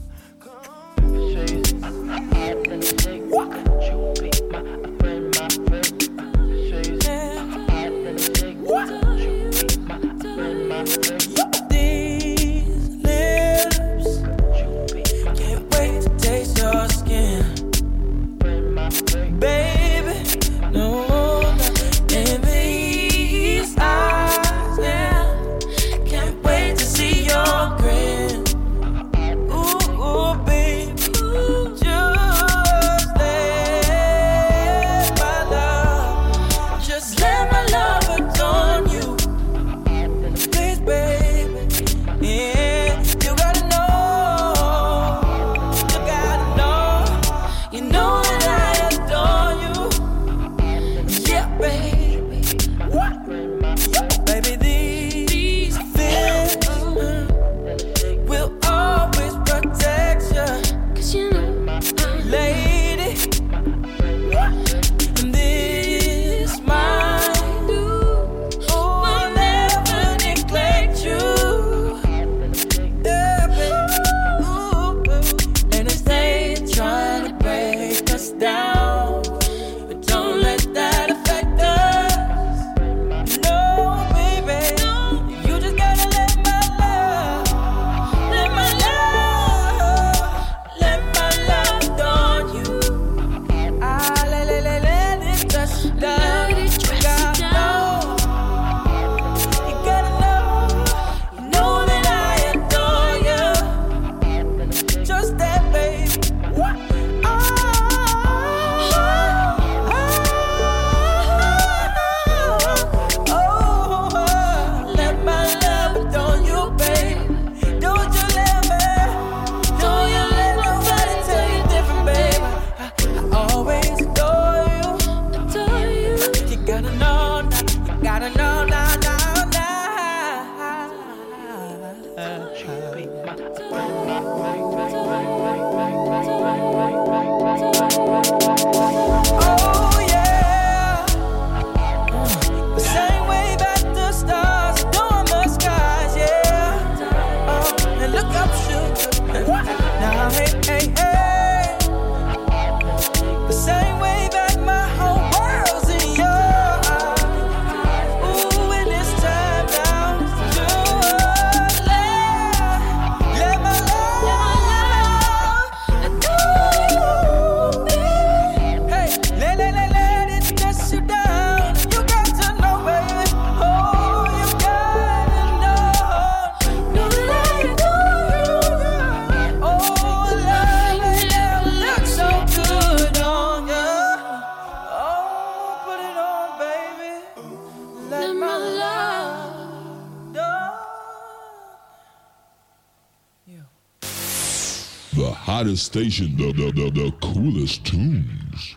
the 195.27 195.33
hottest 195.33 195.87
station, 195.87 196.37
the, 196.37 196.53
the, 196.53 196.71
the, 196.71 196.89
the 196.89 197.11
coolest 197.21 197.85
tunes. 197.85 198.77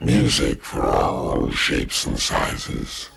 Music 0.00 0.64
for 0.64 0.82
all 0.82 1.50
shapes 1.52 2.04
and 2.04 2.18
sizes. 2.18 3.10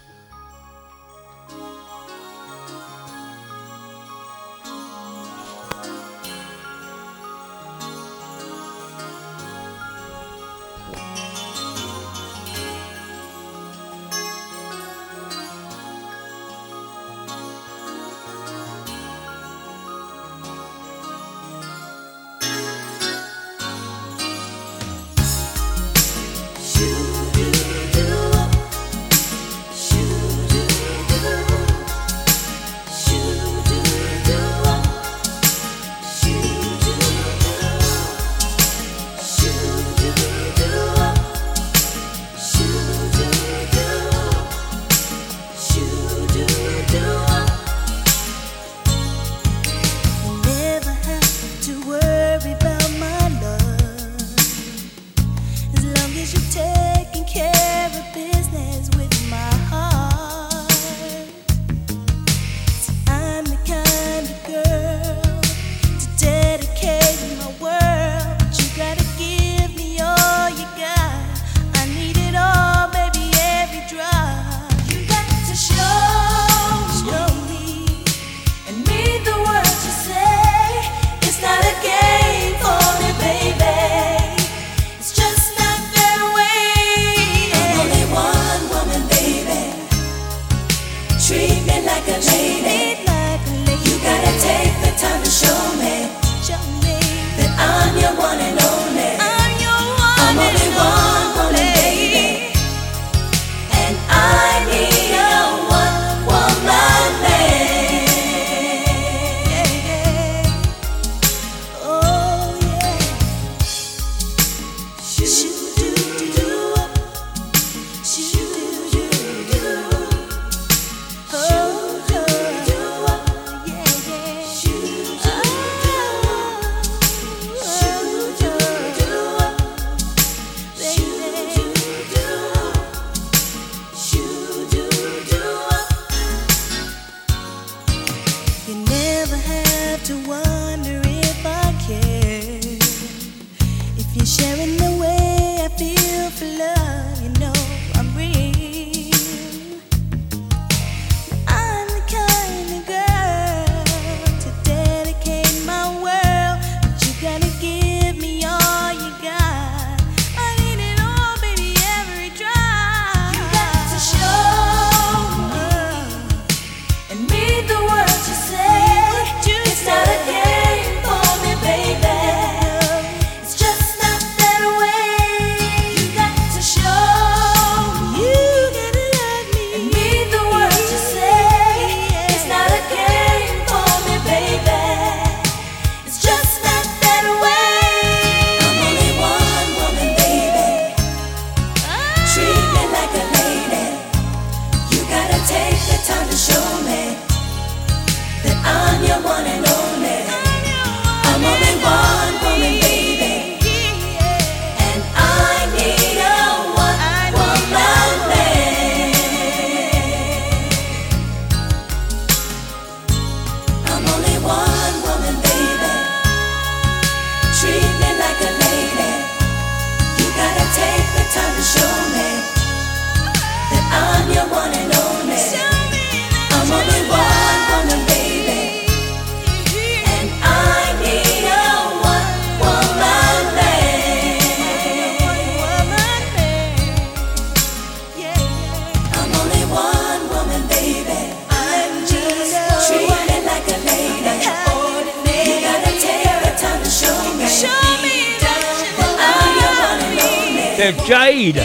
Jade. 251.06 251.58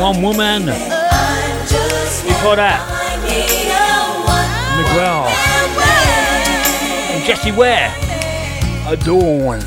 One 0.00 0.22
woman. 0.22 0.66
Before 2.26 2.56
that, 2.56 2.80
Miguel. 4.76 5.26
And 7.14 7.24
Jessie 7.24 7.52
Ware. 7.52 7.92
Adorn. 8.86 9.60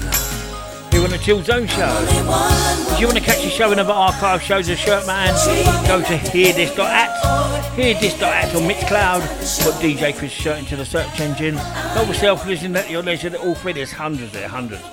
Here 0.91 1.03
on 1.03 1.09
the 1.09 1.19
Chill 1.21 1.41
Zone 1.43 1.67
Show. 1.67 2.05
If 2.91 2.99
you 2.99 3.07
want 3.07 3.17
to 3.17 3.23
catch 3.23 3.43
the 3.43 3.49
show 3.49 3.71
and 3.71 3.79
other 3.79 3.93
archive 3.93 4.41
shows 4.41 4.67
of 4.67 4.77
Shirt 4.77 5.05
Man, 5.07 5.33
go 5.87 6.01
to 6.01 6.17
hearthis.at. 6.17 7.23
Hearthis.at 7.75 8.55
on 8.55 8.61
Mixcloud. 8.63 9.21
Put 9.63 9.75
DJ 9.75 10.13
Chris 10.15 10.31
Shirt 10.31 10.59
into 10.59 10.75
the 10.75 10.85
search 10.85 11.19
engine. 11.19 11.55
Help 11.55 12.07
yourself, 12.07 12.45
listen 12.45 12.75
at 12.75 12.89
your 12.89 13.03
leisure. 13.03 13.35
All 13.37 13.55
three, 13.55 13.73
there's 13.73 13.91
hundreds 13.91 14.31
there, 14.33 14.47
hundreds. 14.47 14.83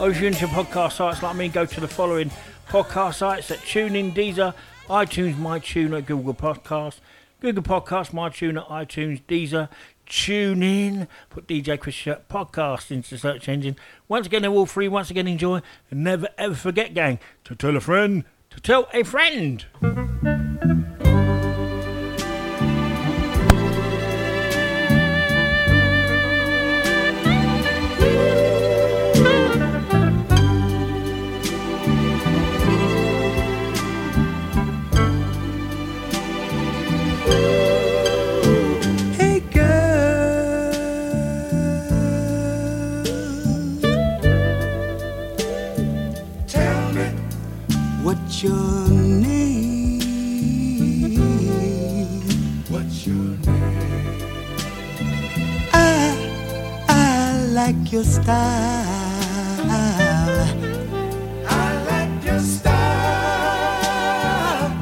Or 0.00 0.10
if 0.10 0.18
you're 0.18 0.28
into 0.28 0.46
podcast 0.46 0.92
sites 0.92 1.22
like 1.22 1.36
me, 1.36 1.48
go 1.48 1.64
to 1.64 1.80
the 1.80 1.88
following 1.88 2.30
podcast 2.68 3.14
sites 3.14 3.50
at 3.50 3.58
TuneIn, 3.58 4.14
Deezer, 4.14 4.54
iTunes, 4.88 5.34
MyTuner, 5.34 6.04
Google 6.04 6.34
Podcast, 6.34 6.98
Google 7.40 7.62
Podcast, 7.62 8.12
MyTuner, 8.12 8.66
iTunes, 8.68 9.22
Deezer, 9.28 9.68
TuneIn. 10.06 11.08
Put 11.30 11.46
DJ 11.46 11.78
Chris 11.78 11.94
Shirt 11.94 12.28
Podcast 12.28 12.90
into 12.90 13.10
the 13.10 13.18
search 13.18 13.48
engine. 13.48 13.76
Once 14.08 14.26
again, 14.26 14.42
they're 14.42 14.50
all 14.50 14.66
free. 14.66 14.88
Once 14.88 15.10
again, 15.10 15.26
enjoy. 15.26 15.60
And 15.90 16.04
never 16.04 16.28
ever 16.38 16.54
forget, 16.54 16.94
gang, 16.94 17.18
to 17.44 17.54
tell 17.54 17.76
a 17.76 17.80
friend 17.80 18.24
to 18.52 18.60
tell 18.60 18.88
a 18.92 19.02
friend. 19.02 19.64
What's 48.42 48.54
your 48.54 48.88
name? 48.88 50.00
What's 52.68 53.06
your 53.06 53.14
name? 53.14 54.18
I 55.72 56.16
I 56.88 57.46
like 57.52 57.92
your 57.92 58.04
style. 58.04 58.32
I 61.46 61.84
like 61.90 62.24
your 62.24 62.40
style. 62.40 62.70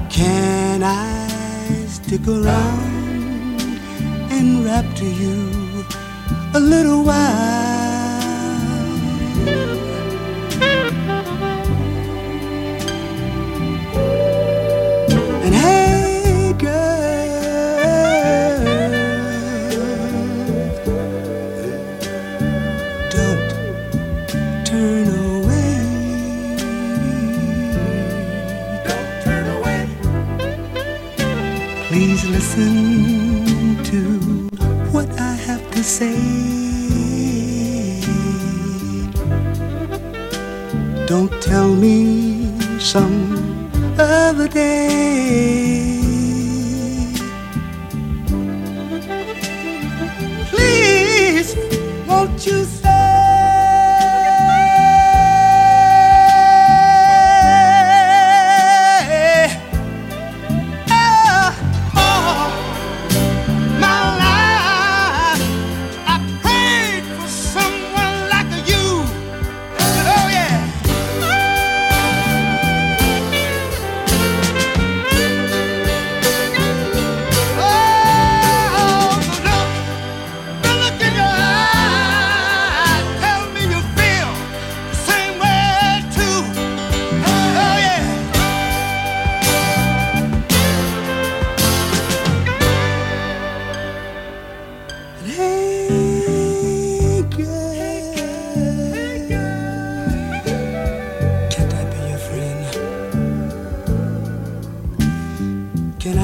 Can 0.09 0.83
I 0.83 1.85
stick 1.87 2.27
around? 2.27 2.91
and 4.33 4.65
rap 4.65 4.87
to 4.97 5.05
you 5.05 5.85
a 6.55 6.61
little 6.61 7.03
while. 7.05 7.90
Say. 36.01 36.17
Don't 41.07 41.33
tell 41.43 41.69
me 41.75 41.99
some 42.79 43.17
other 43.99 44.49
day. 44.49 45.91
Please, 50.51 51.49
won't 52.09 52.47
you 52.47 52.65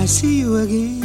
See 0.06 0.38
you 0.38 0.54
again? 0.58 0.95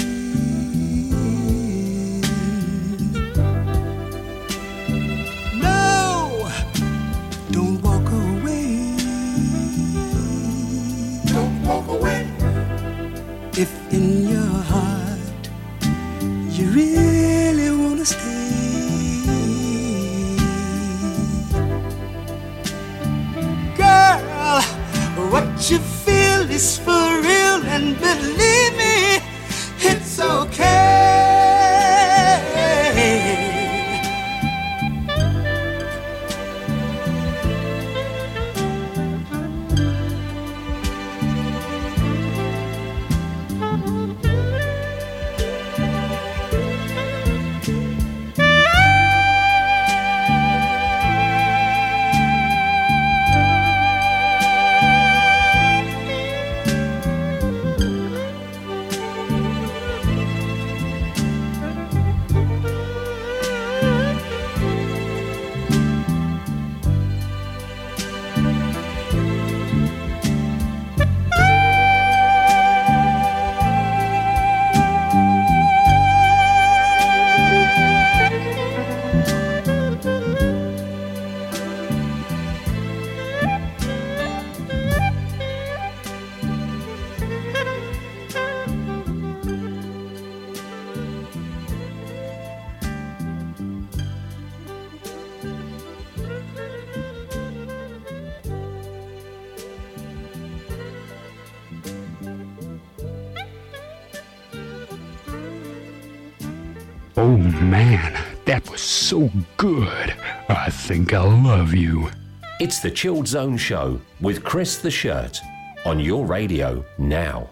so 108.82 109.30
good. 109.58 110.14
I 110.50 110.70
think 110.70 111.14
I 111.14 111.24
love 111.24 111.74
you. 111.74 112.10
It's 112.60 112.80
the 112.80 112.92
Chilled 112.92 113.28
Zone 113.28 113.58
Show 113.58 114.00
with 114.20 114.44
Chris 114.44 114.78
the 114.78 114.92
Shirt 114.92 115.40
on 115.86 116.00
your 116.00 116.26
radio 116.26 116.84
now. 116.98 117.50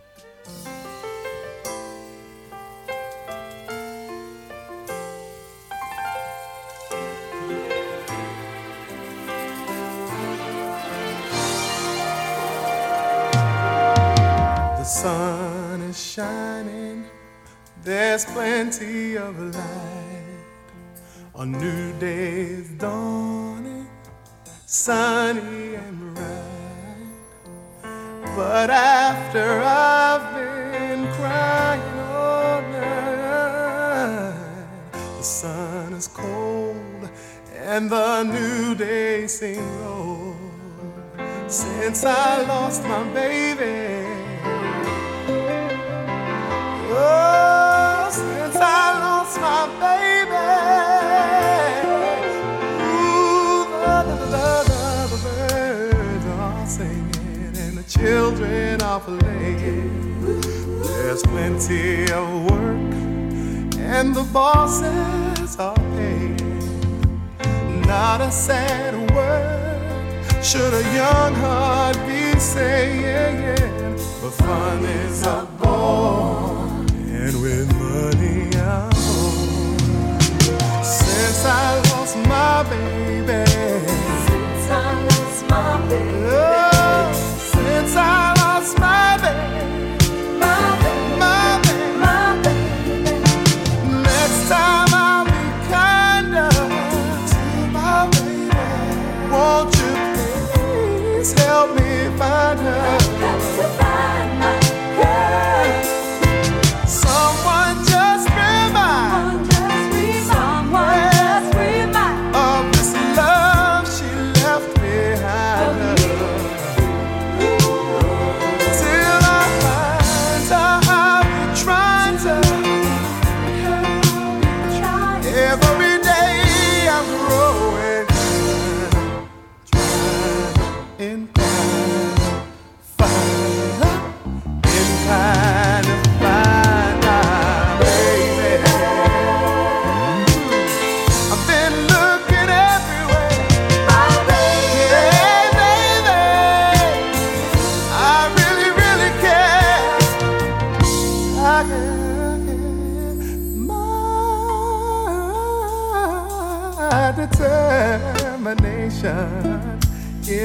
plenty 61.49 62.11
of 62.11 62.51
work, 62.51 62.93
and 63.80 64.15
the 64.15 64.23
bosses 64.31 65.57
are 65.57 65.76
paid. 65.97 66.41
Not 67.88 68.21
a 68.21 68.31
sad 68.31 68.93
word 69.15 70.43
should 70.43 70.73
a 70.73 70.84
young 70.93 71.34
heart 71.34 71.97
be 72.07 72.38
saying, 72.39 73.97
but 74.21 74.31
fun 74.31 74.85
is 74.85 75.26
a 75.26 75.47
bore, 75.59 76.67
and 77.17 77.41
with 77.41 77.67
money 77.80 78.55
I 78.55 78.85
own. 79.17 79.80
Since 80.84 81.45
I 81.45 81.81
lost 81.89 82.15
my 82.27 82.63
baby, 82.69 83.43
since 84.27 84.69
I 84.69 85.03
lost 85.09 85.49
my 85.49 85.88
baby, 85.89 86.26
oh, 86.30 87.11
since 87.53 87.95
I 87.95 88.18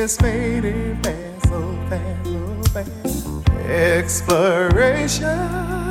is 0.05 0.16
fading 0.18 1.02
fast, 1.02 1.48
so 1.48 1.55
oh, 1.55 1.86
fast, 1.89 2.26
so 2.26 2.36
oh, 2.36 2.62
fast. 2.74 3.26
Exploration 3.70 5.24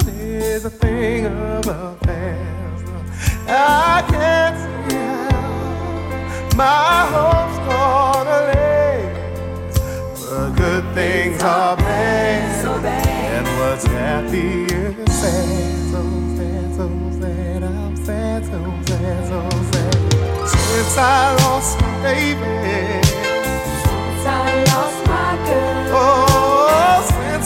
is 0.07 0.65
a 0.65 0.69
thing 0.69 1.25
of 1.25 1.65
the 1.65 1.97
past. 2.03 2.85
I 3.47 4.05
can't 4.11 4.55
see 4.61 4.95
how 4.95 6.49
my 6.55 7.07
hopes 7.13 7.57
gonna 7.67 8.39
last. 8.51 9.81
But 10.29 10.49
good 10.61 10.85
things 10.93 11.41
are 11.41 11.75
bad, 11.75 12.63
so 12.63 12.79
bad. 12.81 13.07
and 13.35 13.47
what's 13.57 13.85
happy 13.85 14.65
is 14.65 15.11
sad. 15.21 15.91
So 15.91 16.01
sad, 16.37 16.67
so 16.77 16.85
sad, 17.19 18.45
so 18.45 19.39
sad. 19.71 19.93
Since 20.49 20.97
I 20.99 21.35
lost 21.41 21.81
my 21.81 22.03
baby. 22.03 23.02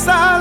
inside. 0.07 0.36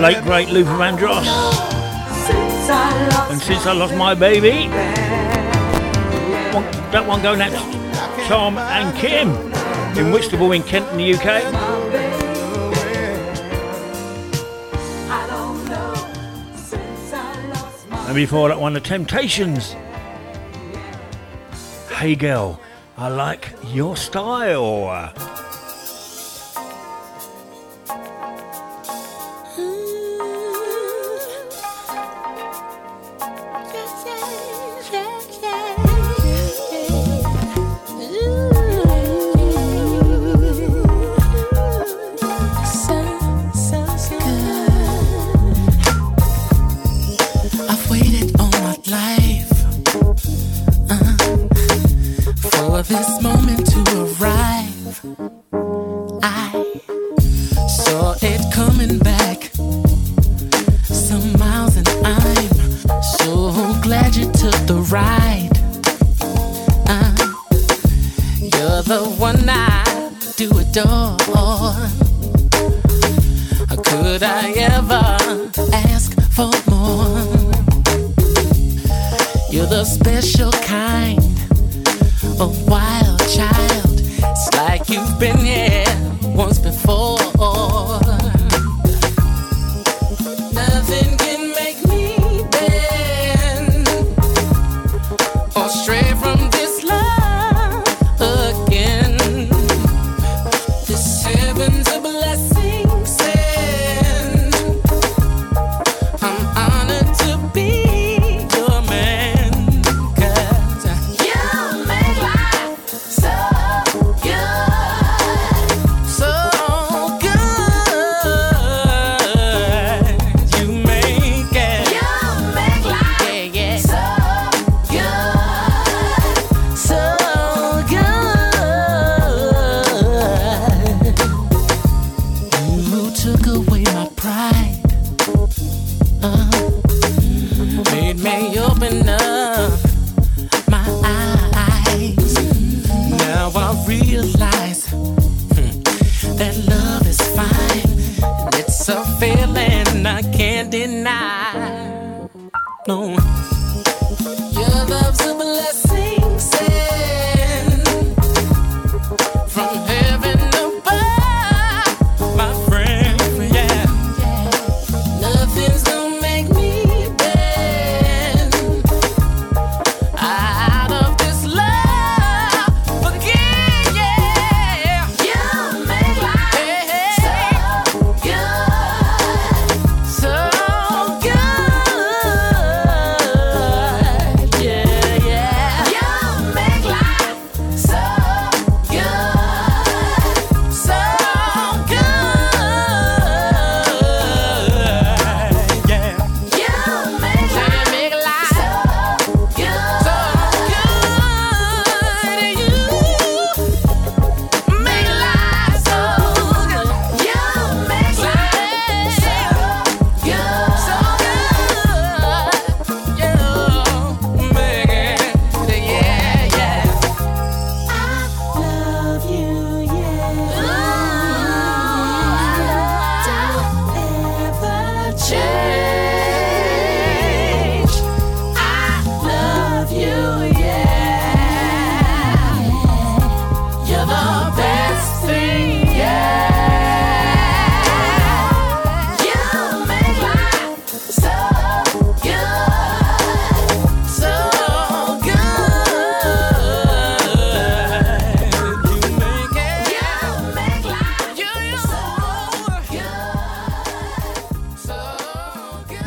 late 0.00 0.22
great 0.22 0.48
Luther 0.48 0.70
Vandross. 0.70 1.26
And 3.30 3.40
since 3.40 3.66
I 3.66 3.72
lost 3.72 3.94
my 3.94 4.14
baby, 4.14 4.68
that 6.90 7.06
one 7.06 7.20
go 7.22 7.34
next. 7.34 7.60
Tom 8.26 8.56
and 8.56 8.96
Kim 8.96 9.28
in 9.98 10.10
Whitstable 10.10 10.52
in 10.52 10.62
Kent 10.62 10.88
in 10.92 10.96
the 10.96 11.14
UK. 11.14 11.44
And 18.06 18.14
before 18.14 18.48
that 18.48 18.58
one, 18.58 18.72
The 18.72 18.80
Temptations. 18.80 19.76
Hey 21.90 22.16
girl, 22.16 22.58
I 22.96 23.08
like 23.08 23.52
your 23.66 23.96
style. 23.96 25.12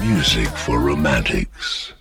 music 0.03 0.47
for 0.49 0.80
romantics. 0.80 1.93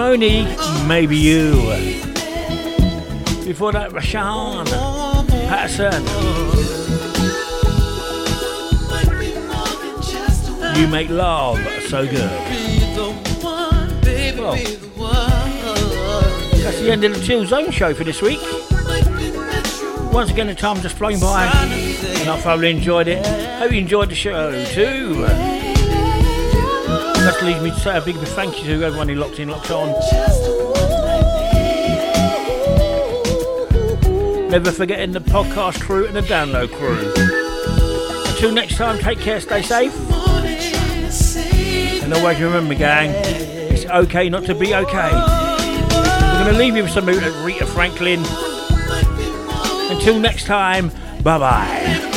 Maybe 0.00 1.16
you. 1.16 1.52
Before 3.44 3.70
that, 3.72 3.90
Rahsaan 3.90 4.66
Patterson. 5.48 6.02
You 10.80 10.88
make 10.88 11.10
love 11.10 11.58
so 11.88 12.06
good. 12.06 12.30
Well, 14.38 14.54
that's 16.56 16.80
the 16.80 16.90
end 16.90 17.04
of 17.04 17.14
the 17.14 17.20
Chill 17.22 17.44
Zone 17.44 17.70
show 17.70 17.92
for 17.92 18.04
this 18.04 18.22
week. 18.22 18.40
Once 20.12 20.30
again, 20.30 20.46
the 20.46 20.54
time 20.54 20.80
just 20.80 20.96
flown 20.96 21.20
by, 21.20 21.44
and 21.44 22.30
I 22.30 22.40
thoroughly 22.40 22.70
enjoyed 22.70 23.06
it. 23.06 23.24
Hope 23.58 23.70
you 23.70 23.80
enjoyed 23.80 24.08
the 24.08 24.14
show 24.14 24.64
too. 24.66 25.26
That 27.20 27.42
leaves 27.42 27.62
me 27.62 27.70
to 27.70 27.80
say 27.80 27.98
a 27.98 28.00
big 28.00 28.16
thank 28.16 28.64
you 28.64 28.78
to 28.78 28.84
everyone 28.84 29.08
who 29.08 29.14
locked 29.14 29.38
in, 29.38 29.50
locked 29.50 29.70
on. 29.70 29.88
Never 34.50 34.72
forgetting 34.72 35.12
the 35.12 35.20
podcast 35.20 35.80
crew 35.80 36.06
and 36.06 36.16
the 36.16 36.22
download 36.22 36.72
crew. 36.72 37.12
Until 38.32 38.52
next 38.52 38.76
time, 38.76 38.98
take 38.98 39.20
care, 39.20 39.38
stay 39.38 39.62
safe. 39.62 39.94
And 42.02 42.14
always 42.14 42.40
remember, 42.40 42.74
gang, 42.74 43.10
it's 43.14 43.84
okay 43.84 44.28
not 44.30 44.44
to 44.46 44.54
be 44.54 44.74
okay. 44.74 45.10
We're 45.12 46.44
going 46.44 46.52
to 46.54 46.58
leave 46.58 46.74
you 46.74 46.84
with 46.84 46.92
some 46.92 47.04
Aretha 47.04 47.66
Franklin. 47.68 48.24
Until 49.94 50.18
next 50.18 50.46
time, 50.46 50.88
bye 51.22 51.38
bye. 51.38 52.09